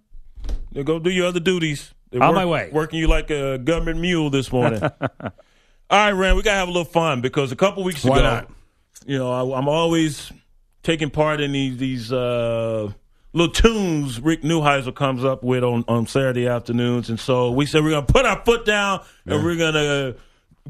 [0.75, 1.95] Now go do your other duties.
[2.11, 2.71] They're On my way.
[2.73, 4.83] Working you like a government mule this morning.
[4.83, 4.91] All
[5.91, 8.25] right, Rand, we got to have a little fun because a couple weeks Why ago,
[8.25, 8.51] not?
[9.07, 10.31] you know, I, I'm always
[10.83, 12.91] taking part in these, these uh,
[13.33, 17.09] little tunes Rick Neuheisel comes up with on, on Saturday afternoons.
[17.09, 20.17] And so we said we're going to put our foot down and we're going to.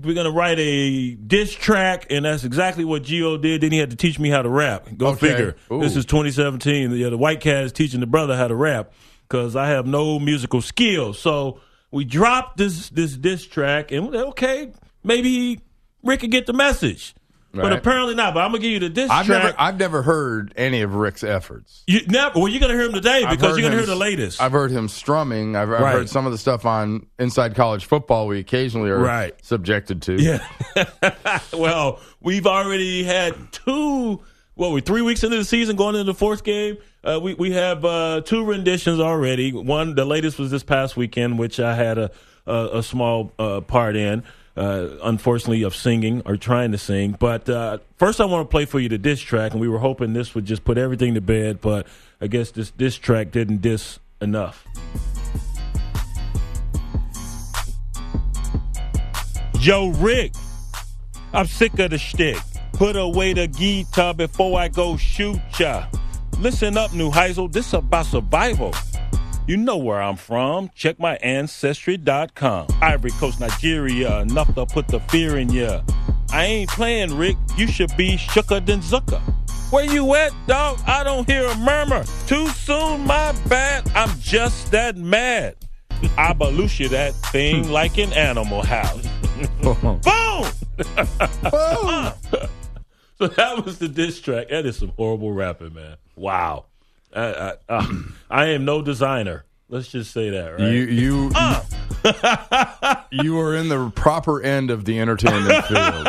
[0.01, 3.63] We're gonna write a diss track, and that's exactly what Gio did.
[3.63, 4.87] Then he had to teach me how to rap.
[4.97, 5.31] Go Okay.
[5.31, 5.57] figure.
[5.73, 5.81] Ooh.
[5.81, 6.93] This is 2017.
[6.93, 8.93] The, the white cat is teaching the brother how to rap
[9.29, 11.19] because I have no musical skills.
[11.19, 11.61] So
[11.91, 14.73] we dropped this this diss track, and okay,
[15.05, 15.61] maybe
[16.03, 17.15] Rick could get the message,
[17.53, 18.35] but apparently not.
[18.35, 19.43] But I'm gonna give you the diss I've track.
[19.43, 21.83] never, I've never heard any of Rick's efforts.
[21.87, 22.39] you never.
[22.39, 24.41] Well, you're gonna hear him today because you're gonna him- hear the latest.
[24.41, 25.57] I've heard him strumming.
[25.57, 25.93] I've, I've Right.
[25.95, 29.35] heard some of the stuff on Inside College Football we occasionally are Right.
[29.45, 30.15] subjected to.
[30.21, 30.47] Yeah.
[31.53, 34.21] well, we've already had two.
[34.59, 36.79] What we're three weeks into the season, going into the fourth game.
[37.05, 39.53] Uh, we we have uh, two renditions already.
[39.53, 42.11] One, the latest was this past weekend, which I had a
[42.45, 44.25] a, a small uh, part in.
[44.57, 47.13] Uh, unfortunately, of singing or trying to sing.
[47.13, 49.79] But uh, first, I want to play for you the diss track, and we were
[49.79, 51.61] hoping this would just put everything to bed.
[51.61, 51.87] But
[52.21, 54.67] I guess this diss track didn't diss enough.
[59.61, 60.33] Yo, Rick,
[61.33, 62.39] I'm sick of the shtick.
[62.79, 65.87] Put away the guitar before I go shoot ya.
[66.39, 68.73] Listen up, Neuheisel, this about survival.
[69.49, 70.71] You know where I'm from.
[70.77, 72.69] Check my ancestry.com.
[72.81, 75.83] Ivory Coast, Nigeria, enough to put the fear in ya.
[76.31, 77.37] I ain't playing, Rick.
[77.57, 79.21] You should be shooker than Zucker.
[79.73, 80.79] Where you at, dog?
[80.87, 82.05] I don't hear a murmur.
[82.29, 83.91] Too soon, my bad.
[83.97, 85.57] I'm just that mad.
[86.17, 87.73] I balush you that thing hmm.
[87.73, 89.05] like an animal house.
[89.63, 90.01] Boom!
[90.01, 90.47] Boom!
[91.45, 92.13] Uh.
[93.19, 94.49] So that was the diss track.
[94.49, 95.97] That is some horrible rapping, man.
[96.17, 96.67] Wow.
[97.15, 97.87] I, I, uh,
[98.31, 99.45] I am no designer.
[99.71, 100.71] Let's just say that, right?
[100.71, 101.31] You you
[103.25, 106.05] you are in the proper end of the entertainment field.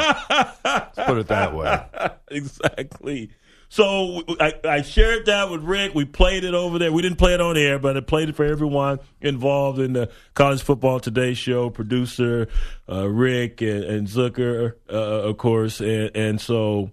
[0.63, 1.85] Let's put it that way.
[2.31, 3.31] exactly.
[3.67, 5.93] So I, I shared that with Rick.
[5.93, 6.91] We played it over there.
[6.91, 10.09] We didn't play it on air, but I played it for everyone involved in the
[10.33, 11.69] College Football Today show.
[11.69, 12.47] Producer
[12.89, 16.91] uh, Rick and, and Zucker, uh, of course, and, and so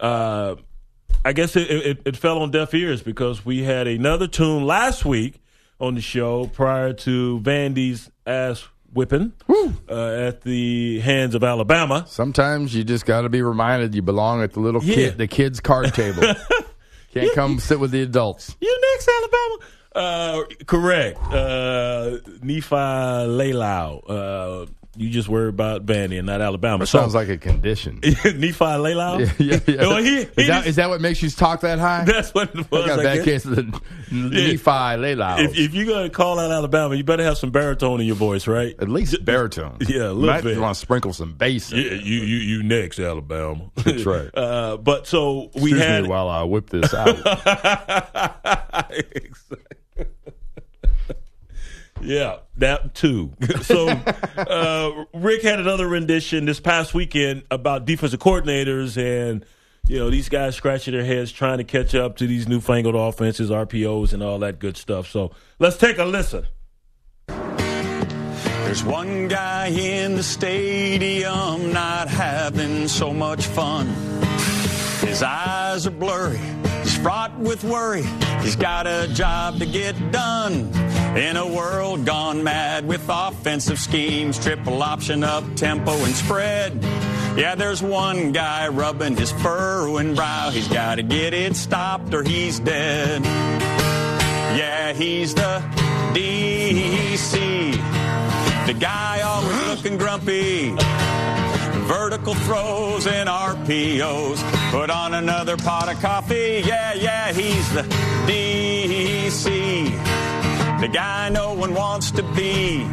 [0.00, 0.56] uh,
[1.24, 5.04] I guess it, it, it fell on deaf ears because we had another tune last
[5.04, 5.40] week
[5.80, 9.32] on the show prior to Vandy's ass whipping
[9.90, 12.04] uh, at the hands of Alabama.
[12.08, 14.94] Sometimes you just got to be reminded you belong at the little Yeah.
[14.94, 16.22] kid, the kids' card table.
[17.12, 18.56] Can't come sit with the adults.
[18.60, 19.56] You next, Alabama.
[19.94, 21.18] Uh, correct.
[21.32, 24.68] Uh, Nephi Laylau.
[24.98, 26.78] You just worry about Vandy and not Alabama.
[26.78, 28.00] That sounds like a condition.
[28.02, 29.20] Nephi Laylau.
[29.20, 29.80] Yeah, yeah, yeah.
[29.88, 32.04] Well, he- he is, that, just- is that what makes you talk that high?
[32.04, 32.84] That's what it was.
[32.84, 33.62] I got a bad case of the
[34.10, 35.44] Nephi Laylau.
[35.44, 38.46] If, if you're gonna call out Alabama, you better have some baritone in your voice,
[38.46, 38.74] right?
[38.78, 39.76] At least baritone.
[39.80, 40.58] Yeah, a You little might bit.
[40.58, 41.72] want to sprinkle some bass.
[41.72, 43.70] in Yeah, you you you next, Alabama.
[43.76, 44.30] That's right.
[44.36, 47.16] Uh, but so we Excuse had me while I whip this out.
[52.00, 53.32] Yeah, that too.
[53.62, 59.44] So uh, Rick had another rendition this past weekend about defensive coordinators and
[59.88, 63.50] you know these guys scratching their heads trying to catch up to these newfangled offenses,
[63.50, 65.08] RPOs, and all that good stuff.
[65.08, 66.46] So let's take a listen.
[68.66, 73.86] There's one guy in the stadium not having so much fun.
[75.16, 76.38] His eyes are blurry,
[76.82, 78.02] he's fraught with worry.
[78.42, 80.70] He's got a job to get done.
[81.16, 86.84] In a world gone mad with offensive schemes, triple option up tempo and spread.
[87.34, 90.50] Yeah, there's one guy rubbing his furrowing brow.
[90.50, 93.24] He's got to get it stopped or he's dead.
[93.24, 95.64] Yeah, he's the
[96.12, 97.72] DC.
[98.66, 100.76] The guy always looking grumpy.
[101.86, 104.42] Vertical throws and RPOs.
[104.72, 106.62] Put on another pot of coffee.
[106.64, 107.82] Yeah, yeah, he's the
[108.26, 109.86] DC.
[110.80, 112.86] The guy no one wants to be.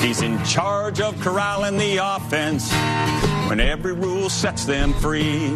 [0.00, 2.72] He's in charge of corralling the offense
[3.48, 5.52] when every rule sets them free.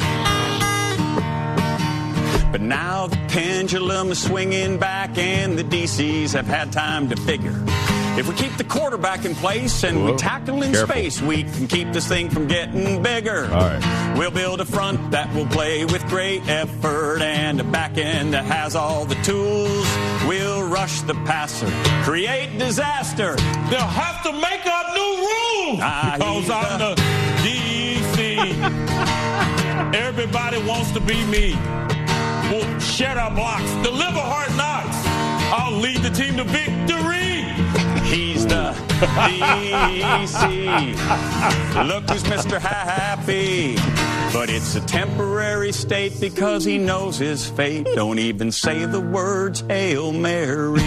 [2.53, 7.65] But now the pendulum is swinging back, and the DCs have had time to figure.
[8.17, 10.95] If we keep the quarterback in place and we tackle in Careful.
[10.95, 13.47] space, we can keep this thing from getting bigger.
[13.53, 14.15] All right.
[14.17, 18.45] We'll build a front that will play with great effort and a back end that
[18.45, 19.85] has all the tools.
[20.29, 21.67] We'll rush the passer,
[22.05, 23.35] create disaster.
[23.69, 27.03] They'll have to make up new rules Ah, because I'm the- the
[27.43, 28.39] DC.
[29.95, 31.57] Everybody wants to be me.
[32.51, 34.97] We'll shut our blocks, deliver hard knocks.
[35.53, 37.24] I'll lead the team to victory.
[38.15, 38.73] He's the
[40.21, 40.95] DC.
[41.89, 42.61] Look who's Mr.
[42.61, 43.75] Happy.
[44.33, 47.87] But it's a temporary state because he knows his fate.
[47.97, 50.81] Don't even say the words Hail Mary.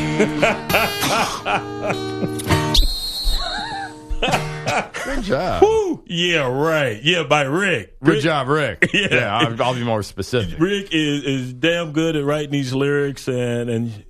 [5.04, 5.62] Good job.
[5.64, 6.04] Woo!
[6.06, 7.02] Yeah, right.
[7.04, 8.00] Yeah, by Rick.
[8.02, 8.90] Good job, Rick.
[8.94, 9.08] Yeah.
[9.12, 10.60] Yeah, I'll, I'll be more specific.
[10.60, 14.04] Rick is, is damn good at writing these lyrics and, and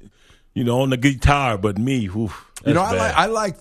[0.58, 2.32] you know on the guitar, but me, whew,
[2.66, 2.98] You know, I bad.
[2.98, 3.58] like I like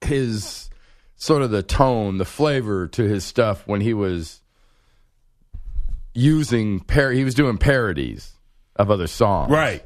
[0.00, 0.70] his
[1.16, 4.40] sort of the tone, the flavor to his stuff when he was
[6.14, 8.32] using par- he was doing parodies
[8.76, 9.50] of other songs.
[9.52, 9.84] right.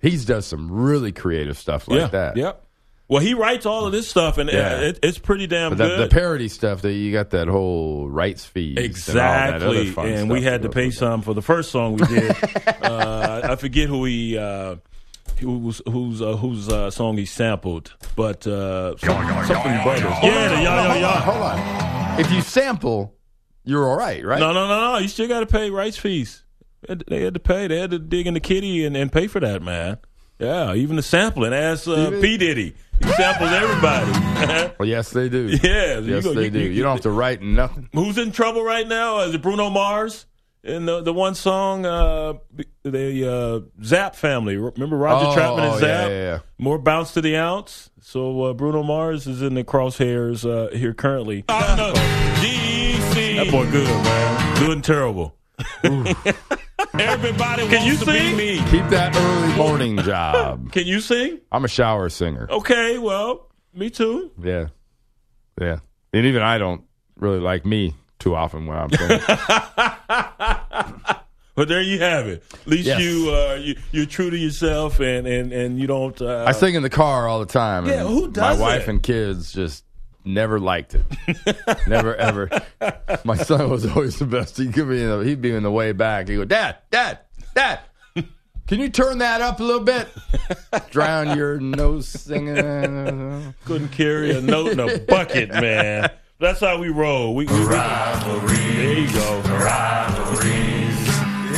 [0.00, 2.36] He's does some really creative stuff like yeah, that.
[2.36, 2.64] Yep.
[3.08, 4.78] Well, he writes all of this stuff, and Yeah.
[4.80, 6.08] it, it's pretty damn good.
[6.08, 10.10] the parody stuff that you got that whole rights fees and, all that other Exactly,
[10.12, 12.30] and stuff we had to pay some for the first song we did.
[12.82, 14.76] uh, I forget who he, uh,
[15.40, 20.04] who's whose uh, whose uh, song he sampled, but uh, some, something brothers.
[20.22, 21.08] Yeah, the yah yah hold yah.
[21.08, 22.20] On, hold on.
[22.20, 23.14] If you sample,
[23.64, 24.38] you're all right, right?
[24.40, 24.98] No, no, no, no.
[24.98, 26.44] You still got to pay rights fees.
[26.88, 27.66] They had, to pay.
[27.66, 29.98] They had to dig in the kitty and, and pay for that, man.
[30.38, 31.52] Yeah, even the sampling.
[31.52, 32.74] Ask uh, P Diddy.
[33.02, 34.26] He samples everybody.
[34.78, 35.48] Well, yes, they do.
[35.62, 36.58] Yeah, you yes, go- they you- do.
[36.60, 37.90] you- You, don't have to write nothing.
[37.92, 39.20] Who's in trouble right now?
[39.20, 40.24] Is it Bruno Mars?
[40.62, 42.34] In the the one song, uh,
[42.82, 44.56] the uh, Zap family.
[44.58, 46.08] Remember Roger Oh, Troutman and oh, Zap?
[46.08, 46.38] yeah, yeah, yeah.
[46.58, 47.88] More bounce to the ounce.
[48.02, 51.44] So uh, Bruno Mars is in the crosshairs uh, here currently.
[53.10, 54.58] That boy good, man.
[54.58, 55.34] Good and terrible.
[55.82, 58.36] Everybody Can wants you to sing?
[58.36, 58.70] be me.
[58.70, 60.70] Keep that early morning job.
[60.72, 61.40] Can you sing?
[61.50, 62.46] I'm a shower singer.
[62.50, 64.30] Okay, well, me too.
[64.42, 64.66] Yeah.
[65.60, 65.78] Yeah.
[66.12, 66.82] And even I don't
[67.16, 69.20] really like me too often when I'm singing.
[71.56, 72.44] But there you have it.
[72.54, 73.00] At least Yes.
[73.02, 76.20] you, uh, you you're true to yourself, and and and you don't.
[76.20, 77.86] Uh, I sing in the car all the time.
[77.86, 78.88] Yeah, who My wife it?
[78.88, 79.84] and kids just
[80.24, 81.04] never liked it.
[81.88, 82.48] never ever.
[83.24, 84.56] My son was always the best.
[84.58, 86.28] He'd give me, the, he'd be in the way back.
[86.28, 87.18] He'd go, Dad, Dad,
[87.54, 87.80] Dad.
[88.66, 90.06] Can you turn that up a little bit?
[90.90, 92.54] Drown your nose singing.
[93.64, 96.08] couldn't carry a note in a bucket, man.
[96.40, 97.34] That's how we roll.
[97.34, 99.40] We, we, we- there you go.
[99.42, 101.08] Rivalries.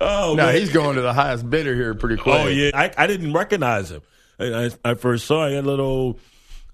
[0.00, 0.54] Oh, no, man.
[0.54, 2.40] he's going to the highest bidder here pretty oh, quick.
[2.40, 4.00] Oh yeah, I, I didn't recognize him.
[4.38, 5.50] I, I, I first saw him.
[5.50, 6.18] He had a little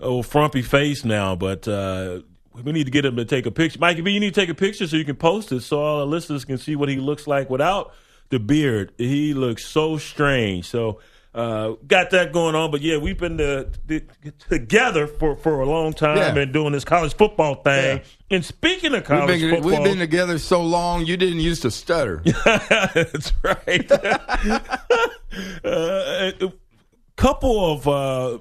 [0.00, 2.20] old frumpy face now, but uh,
[2.54, 3.78] we need to get him to take a picture.
[3.78, 6.00] Mikey B, you need to take a picture so you can post it so all
[6.00, 7.92] our listeners can see what he looks like without
[8.30, 8.92] the beard.
[8.96, 10.66] He looks so strange.
[10.66, 11.00] So
[11.34, 12.70] uh, got that going on.
[12.70, 14.00] But yeah, we've been uh, t-
[14.48, 16.36] together for, for a long time Yeah.
[16.42, 18.00] and doing this college football thing.
[18.30, 21.62] And speaking of We've college been, football, we've been together so long, you didn't used
[21.62, 22.22] to stutter.
[22.44, 23.90] That's right.
[25.64, 26.30] uh,
[27.20, 28.38] couple of uh,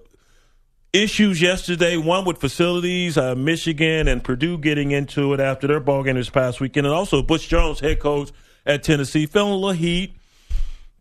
[0.94, 1.98] issues yesterday.
[1.98, 6.30] One with facilities, uh, Michigan and Purdue getting into it after their ball game this
[6.30, 8.32] past weekend, and also Butch Jones, head coach
[8.65, 10.15] at Tennessee, feeling a little heat.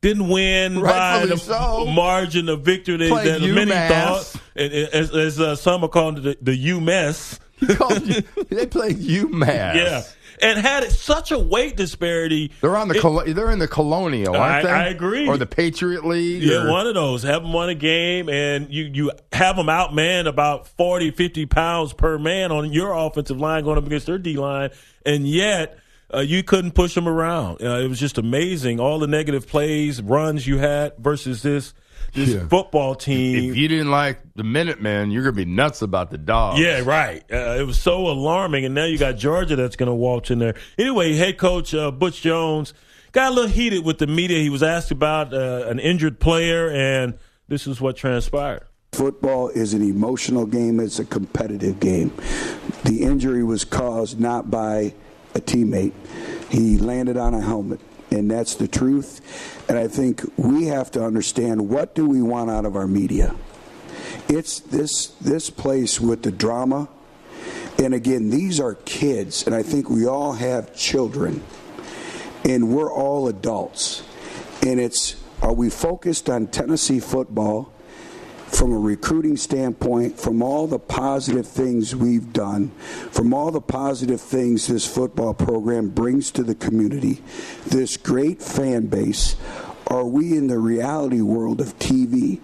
[0.01, 1.87] Didn't win by the so.
[1.87, 4.35] margin of victory that, that many thought.
[4.55, 7.39] As, as uh, some are calling it, the, the UMass.
[7.61, 9.75] They played UMass.
[9.75, 10.03] Yeah.
[10.41, 12.53] And had such a weight disparity.
[12.61, 14.69] They're on the It- col- they're in the Colonial, aren't I- they?
[14.71, 15.27] I agree.
[15.27, 16.45] Or the Patriot League.
[16.45, 17.25] Yeah, or- one of those.
[17.25, 21.93] Have them won a game, and you you have them outmanned about 40, 50 pounds
[21.93, 24.71] per man on your offensive line going up against their D line,
[25.05, 25.77] and yet
[26.15, 27.61] uh, you couldn't push them around.
[27.61, 28.79] Uh, it was just amazing.
[28.79, 31.75] All the negative plays, runs you had versus this
[32.15, 32.47] this Yeah.
[32.49, 33.51] football team.
[33.51, 36.61] If you didn't like the Minutemen, you're gonna be nuts about the dogs.
[36.61, 37.23] Yeah, right.
[37.33, 40.39] Uh, it was so alarming, and now you got Georgia that's going to waltz in
[40.39, 40.55] there.
[40.79, 42.75] Anyway, head coach uh, Butch Jones
[43.13, 44.39] got a little heated with the media.
[44.39, 47.15] He was asked about uh, an injured player, and
[47.49, 48.63] this is what transpired.
[48.93, 52.11] Football is an emotional game, it's a competitive game.
[52.85, 54.95] The injury was caused not by
[55.35, 55.93] a teammate,
[56.49, 57.81] he landed on a helmet.
[58.11, 59.21] And that's the truth.
[59.69, 63.35] And I think we have to understand what do we want out of our media?
[64.29, 66.89] It's this this place with the drama.
[67.79, 71.43] And again, these are kids, and I think we all have children.
[72.45, 74.03] And we're all adults.
[74.63, 77.73] And it's are we focused on Tennessee football?
[78.49, 82.71] From a recruiting standpoint, from all the positive things we've done,
[83.11, 87.23] from all the positive things this football program brings to the community,
[87.67, 89.37] this great fan base,
[89.89, 92.41] are we in the reality world of TV?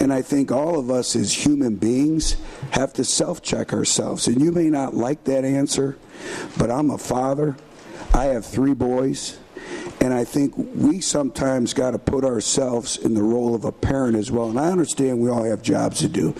[0.00, 2.36] And I think all of us as human beings
[2.72, 4.26] have to self check ourselves.
[4.26, 5.96] And you may not like that answer,
[6.56, 7.56] but I'm a father,
[8.12, 9.38] I have three boys,
[10.00, 14.16] and I think we sometimes got to put ourselves in the role of a parent
[14.16, 14.48] as well.
[14.48, 16.34] And I understand we all have jobs to do.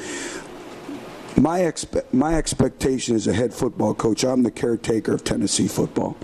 [1.37, 6.17] My, expe- my expectation as a head football coach, I'm the caretaker of Tennessee football.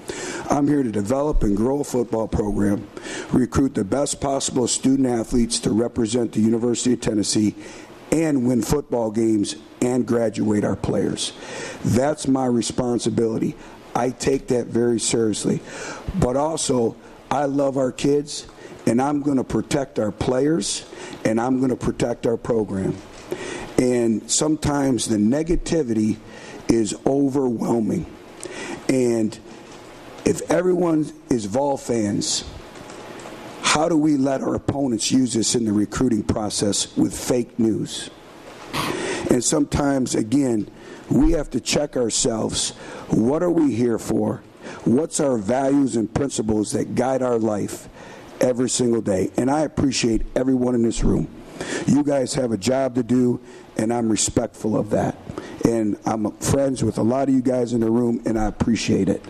[0.50, 2.88] I'm here to develop and grow a football program,
[3.32, 7.54] recruit the best possible student athletes to represent the University of Tennessee,
[8.10, 11.32] and win football games and graduate our players.
[11.84, 13.54] That's my responsibility.
[13.94, 15.60] I take that very seriously.
[16.18, 16.96] But also,
[17.34, 18.46] I love our kids,
[18.86, 20.84] and I'm going to protect our players,
[21.24, 22.96] and I'm going to protect our program.
[23.78, 26.16] And sometimes the negativity
[26.68, 28.06] is overwhelming.
[28.88, 29.38] And
[30.24, 32.44] if everyone is Vol fans,
[33.62, 38.10] how do we let our opponents use this in the recruiting process with fake news?
[39.30, 40.70] And sometimes, again,
[41.10, 42.70] we have to check ourselves.
[43.08, 44.42] What are we here for?
[44.84, 47.88] What's our values and principles that guide our life
[48.40, 49.30] every single day?
[49.36, 51.28] And I appreciate everyone in this room.
[51.86, 53.40] You guys have a job to do,
[53.76, 55.16] and I'm respectful of that.
[55.64, 59.08] And I'm friends with a lot of you guys in the room, and I appreciate
[59.08, 59.24] it.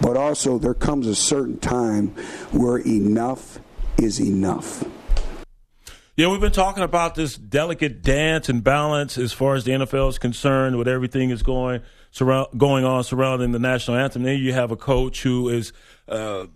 [0.00, 2.08] But also, there comes a certain time
[2.52, 3.58] where enough
[3.98, 4.84] is enough.
[6.16, 10.08] Yeah, we've been talking about this delicate dance and balance as far as the NFL
[10.08, 11.82] is concerned, with everything is going
[12.18, 14.22] going on surrounding the national anthem.
[14.22, 15.74] Then you have a coach who is
[16.08, 16.46] uh,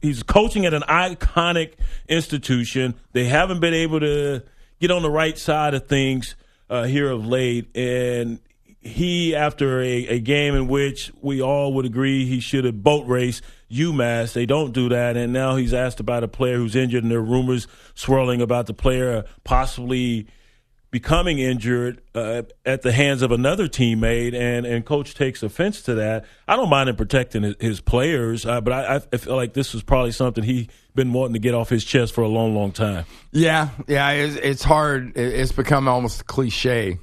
[0.00, 1.74] he's coaching at an iconic
[2.08, 2.94] institution.
[3.12, 4.42] They haven't been able to
[4.80, 6.34] get on the right side of things
[6.70, 8.38] uh, here of late, and
[8.80, 13.06] he, after a, a, game in which we all would agree he should have boat
[13.06, 17.02] raced UMass, they don't do that, and now he's asked about a player who's injured,
[17.02, 20.26] and there are rumors swirling about the player possibly
[20.90, 25.96] becoming injured uh, at the hands of another teammate, and, and coach takes offense to
[25.96, 26.24] that.
[26.46, 29.82] I don't mind him protecting his, players, uh, but I, I, feel like this is
[29.82, 33.04] probably something he been wanting to get off his chest for a long, long time.
[33.32, 35.16] Yeah, yeah, it's, it's hard.
[35.16, 36.98] It's become almost cliche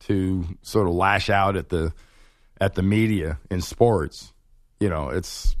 [0.00, 1.92] to sort of lash out at the
[2.60, 4.32] at the media in sports.
[4.80, 5.56] You know, it's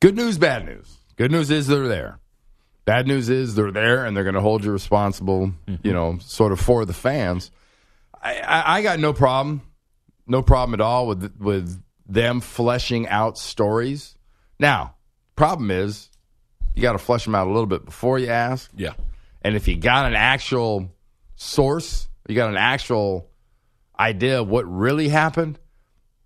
[0.00, 0.96] good news, bad news.
[1.16, 2.20] Good news is they're there.
[2.84, 5.74] Bad news is they're there and they're going to hold you responsible, mm-hmm.
[5.82, 7.50] you know, sort of for the fans.
[8.22, 9.62] I, I, I, got no problem,
[10.26, 14.16] no problem at all with with them fleshing out stories.
[14.58, 14.94] Now,
[15.36, 16.08] problem is
[16.74, 18.70] you got to flesh them out a little bit before you ask.
[18.74, 18.94] Yeah.
[19.42, 20.90] And if you got an actual
[21.36, 23.28] source, you got an actual
[23.98, 25.58] idea of what really happened,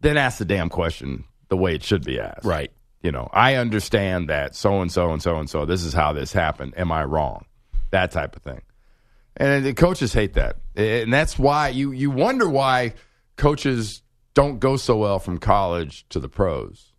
[0.01, 2.45] then ask the damn question the way it should be asked.
[2.45, 2.71] Right
[3.03, 6.13] you know, I understand that so and so and so and so, this is how
[6.13, 6.75] this happened.
[6.77, 7.47] Am I wrong?
[7.91, 8.63] That type of thing.
[9.37, 10.57] And the coaches hate that.
[10.77, 12.95] And that's why you, you wonder why
[13.37, 14.03] coaches
[14.35, 16.93] don't go so well from college to the pros.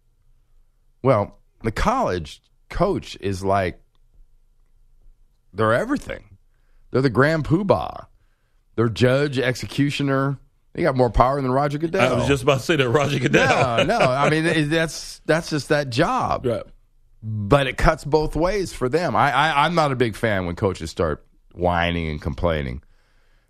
[1.01, 3.79] Well, the college coach is like,
[5.53, 6.37] they're everything.
[6.91, 8.07] They're the grand poobah.
[8.75, 10.37] They're judge, executioner,
[10.75, 12.13] he got more power than Roger Goodell.
[12.13, 13.85] I was just about to say that Roger Goodell.
[13.85, 14.05] No, no.
[14.05, 16.45] I mean, that's that's just that job.
[16.45, 16.63] Right.
[17.21, 19.15] But it cuts both ways for them.
[19.15, 22.81] I, I I'm not a big fan when coaches start whining and complaining.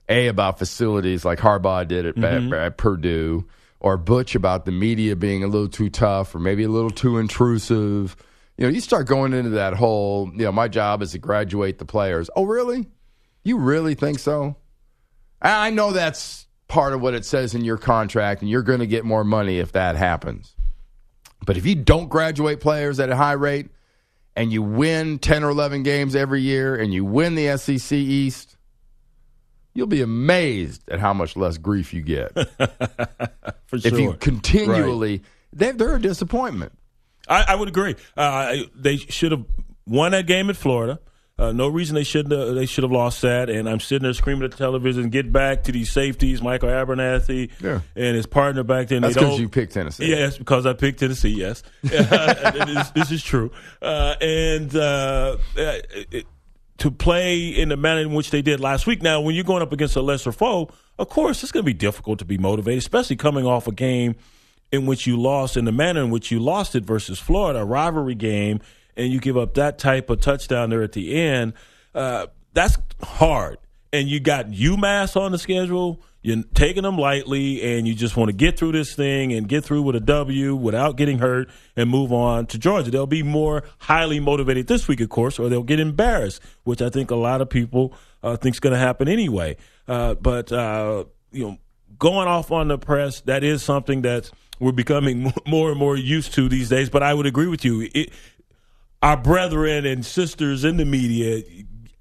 [0.09, 2.53] A about facilities like Harbaugh did at, mm-hmm.
[2.53, 3.47] at, at Purdue,
[3.79, 7.17] or Butch about the media being a little too tough or maybe a little too
[7.17, 8.17] intrusive.
[8.57, 10.29] You know, you start going into that whole.
[10.33, 12.29] You know, my job is to graduate the players.
[12.35, 12.87] Oh, really?
[13.45, 14.57] You really think so?
[15.41, 18.87] I know that's part of what it says in your contract, and you're going to
[18.87, 20.55] get more money if that happens.
[21.45, 23.69] But if you don't graduate players at a high rate
[24.35, 28.57] and you win 10 or 11 games every year and you win the SEC East,
[29.75, 32.33] you'll be amazed at how much less grief you get.
[33.67, 35.21] For if you continually,
[35.55, 35.77] right.
[35.77, 36.71] they, are a disappointment.
[37.27, 37.97] I, I would agree.
[38.17, 39.45] Uh, they should have
[39.85, 40.99] won that game at Florida.
[41.39, 42.39] Uh, no reason they shouldn't.
[42.39, 43.49] Have, they should have lost that.
[43.49, 47.49] And I'm sitting there screaming at the television, "Get back to these safeties, Micah Abernathy
[47.59, 47.79] yeah.
[47.95, 50.09] and his partner back then." That's because you picked Tennessee.
[50.09, 51.29] Yes, because I picked Tennessee.
[51.29, 53.51] Yes, this, this, is true.
[53.81, 56.27] Uh, and uh, it,
[56.77, 59.01] to play in the manner in which they did last week.
[59.01, 60.69] Now, when you're going up against a lesser foe,
[60.99, 64.15] of course, it's going to be difficult to be motivated, especially coming off a game
[64.71, 67.65] in which you lost in the manner in which you lost it versus Florida, a
[67.65, 68.59] rivalry game
[68.95, 71.53] and you give up that type of touchdown there at the end,
[71.95, 73.57] uh, that's hard.
[73.91, 76.01] And you got UMass on the schedule.
[76.23, 79.65] You're taking them lightly, and you just want to get through this thing and get
[79.65, 82.89] through with a W without getting hurt and move on to Georgia.
[82.89, 86.89] They'll be more highly motivated this week, of course, or they'll get embarrassed, which I
[86.89, 89.57] think a lot of people uh, think is going to happen anyway.
[89.85, 91.57] Uh, but uh, you know,
[91.99, 96.33] going off on the press, that is something that's we're becoming more and more used
[96.35, 96.89] to these days.
[96.89, 97.89] But I would agree with you.
[97.93, 98.11] It,
[99.03, 101.43] our brethren and sisters in the media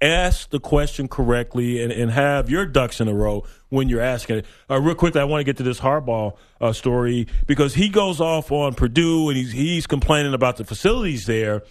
[0.01, 4.37] ask the question correctly and, and have your ducks in a row when you're asking
[4.37, 4.45] it.
[4.69, 8.21] Uh, real quickly, I want to get to this Harbaugh uh, story because he goes
[8.21, 11.63] off on Purdue and he's he's complaining about the facilities there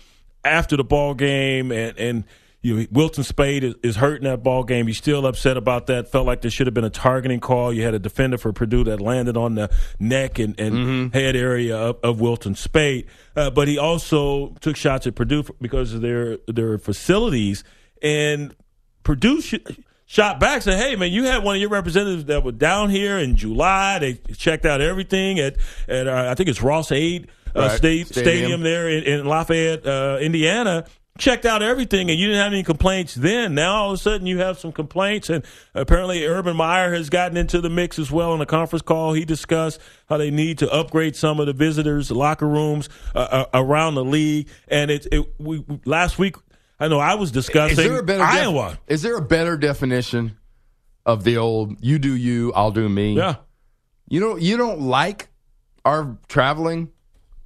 [0.45, 2.24] after the ball game and and
[2.63, 4.87] you know, Wilton Speight is, is hurt in that ball game.
[4.87, 6.11] He's still upset about that.
[6.13, 7.73] Felt like there should have been a targeting call.
[7.73, 11.13] You had a defender for Purdue that landed on the neck and, and Mm-hmm.
[11.13, 13.07] head area of, of Wilton Speight.
[13.35, 17.65] Uh, but he also took shots at Purdue because of their their facilities.
[18.01, 18.55] And
[19.03, 19.55] Purdue sh-
[20.07, 23.19] shot back, said, "Hey, man, you had one of your representatives that were down here
[23.19, 23.99] in July.
[23.99, 25.57] They checked out everything at
[25.89, 27.71] at uh, I think it's Ross-Ade uh, Right.
[27.77, 28.25] State, Stadium.
[28.25, 30.85] Stadium there in, in Lafayette, uh, Indiana."
[31.19, 33.55] Checked out everything, and you didn't have any complaints then.
[33.55, 35.45] Now all of a sudden you have some complaints, and
[35.75, 38.33] apparently Urban Meyer has gotten into the mix as well.
[38.35, 42.11] In a conference call, he discussed how they need to upgrade some of the visitors'
[42.11, 44.49] locker rooms uh, uh, around the league.
[44.69, 46.37] And it, it we, last week,
[46.81, 48.79] I know I was discussing Is there a better def- Iowa.
[48.87, 50.39] is there a better definition
[51.05, 53.13] of the old "you do you, I'll do me"?
[53.15, 53.37] Yeah.
[54.09, 55.29] You know, you don't like
[55.85, 56.91] our traveling,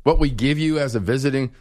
[0.05, 1.53] what we give you as a visiting.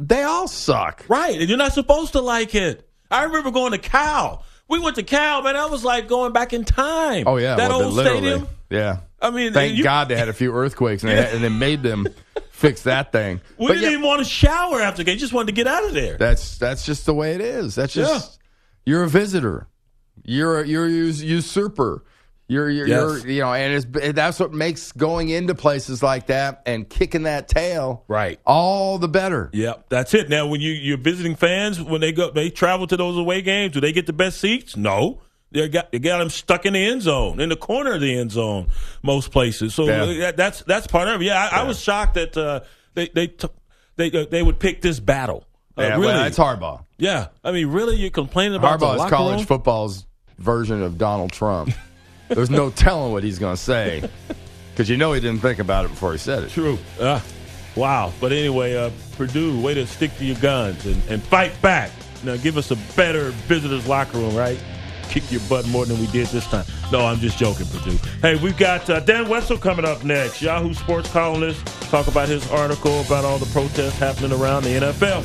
[0.00, 1.04] They all suck.
[1.08, 2.88] Right, and you're not supposed to like it.
[3.10, 4.44] I remember going to Cal.
[4.68, 5.54] We went to Cal, man.
[5.54, 7.24] That was like going back in time.
[7.26, 8.48] Oh yeah, that well, old stadium.
[8.70, 9.00] Yeah.
[9.20, 11.82] I mean, thank you- God they had a few earthquakes and, they, and they made
[11.82, 12.06] them
[12.52, 13.40] fix that thing.
[13.58, 15.18] We But didn't yeah, even want to shower after the game.
[15.18, 16.16] Just wanted to get out of there.
[16.16, 17.74] that's that's just the way it is.
[17.74, 18.38] That's just
[18.86, 19.66] you're a visitor.
[20.24, 22.04] You're a, you're a us- usurper.
[22.50, 22.98] You're you're, Yes.
[23.22, 27.22] you're you know, and it's that's what makes going into places like that and kicking
[27.22, 29.50] that tail right all the better.
[29.52, 30.28] Yep, that's it.
[30.28, 33.72] Now, when you you're visiting fans, when they go, they travel to those away games.
[33.74, 34.76] Do they get the best seats?
[34.76, 35.20] No.
[35.52, 38.18] They got they got them stuck in the end zone, in the corner of the
[38.18, 38.68] end zone,
[39.02, 39.72] most places.
[39.74, 40.32] So Yeah.
[40.32, 41.24] that's that's part of it.
[41.26, 42.60] Yeah, I, I was shocked that uh,
[42.94, 43.48] they they t-
[43.96, 45.44] they uh, they would pick this battle.
[45.78, 46.84] Uh, Yeah, really, well, it's Harbaugh.
[46.98, 49.46] Yeah, I mean, really, you're complaining about the Harbaugh is college room?
[49.46, 50.04] football's
[50.38, 51.72] version of Donald Trump.
[52.30, 54.08] There's no telling what he's going to say
[54.72, 56.50] because you know he didn't think about it before he said it.
[56.50, 56.78] True.
[56.98, 57.20] Uh,
[57.76, 58.12] wow.
[58.20, 61.90] But anyway, uh, Purdue, way to stick to your guns and, and fight back.
[62.22, 64.62] Now, give us a better visitors' locker room, right?
[65.08, 66.64] Kick your butt more than we did this time.
[66.92, 67.98] No, I'm just joking, Purdue.
[68.20, 70.40] Hey, we've got uh, Dan Wetzel coming up next.
[70.40, 71.66] Yahoo Sports columnist.
[71.90, 75.24] Talk about his article about all the protests happening around the NFL.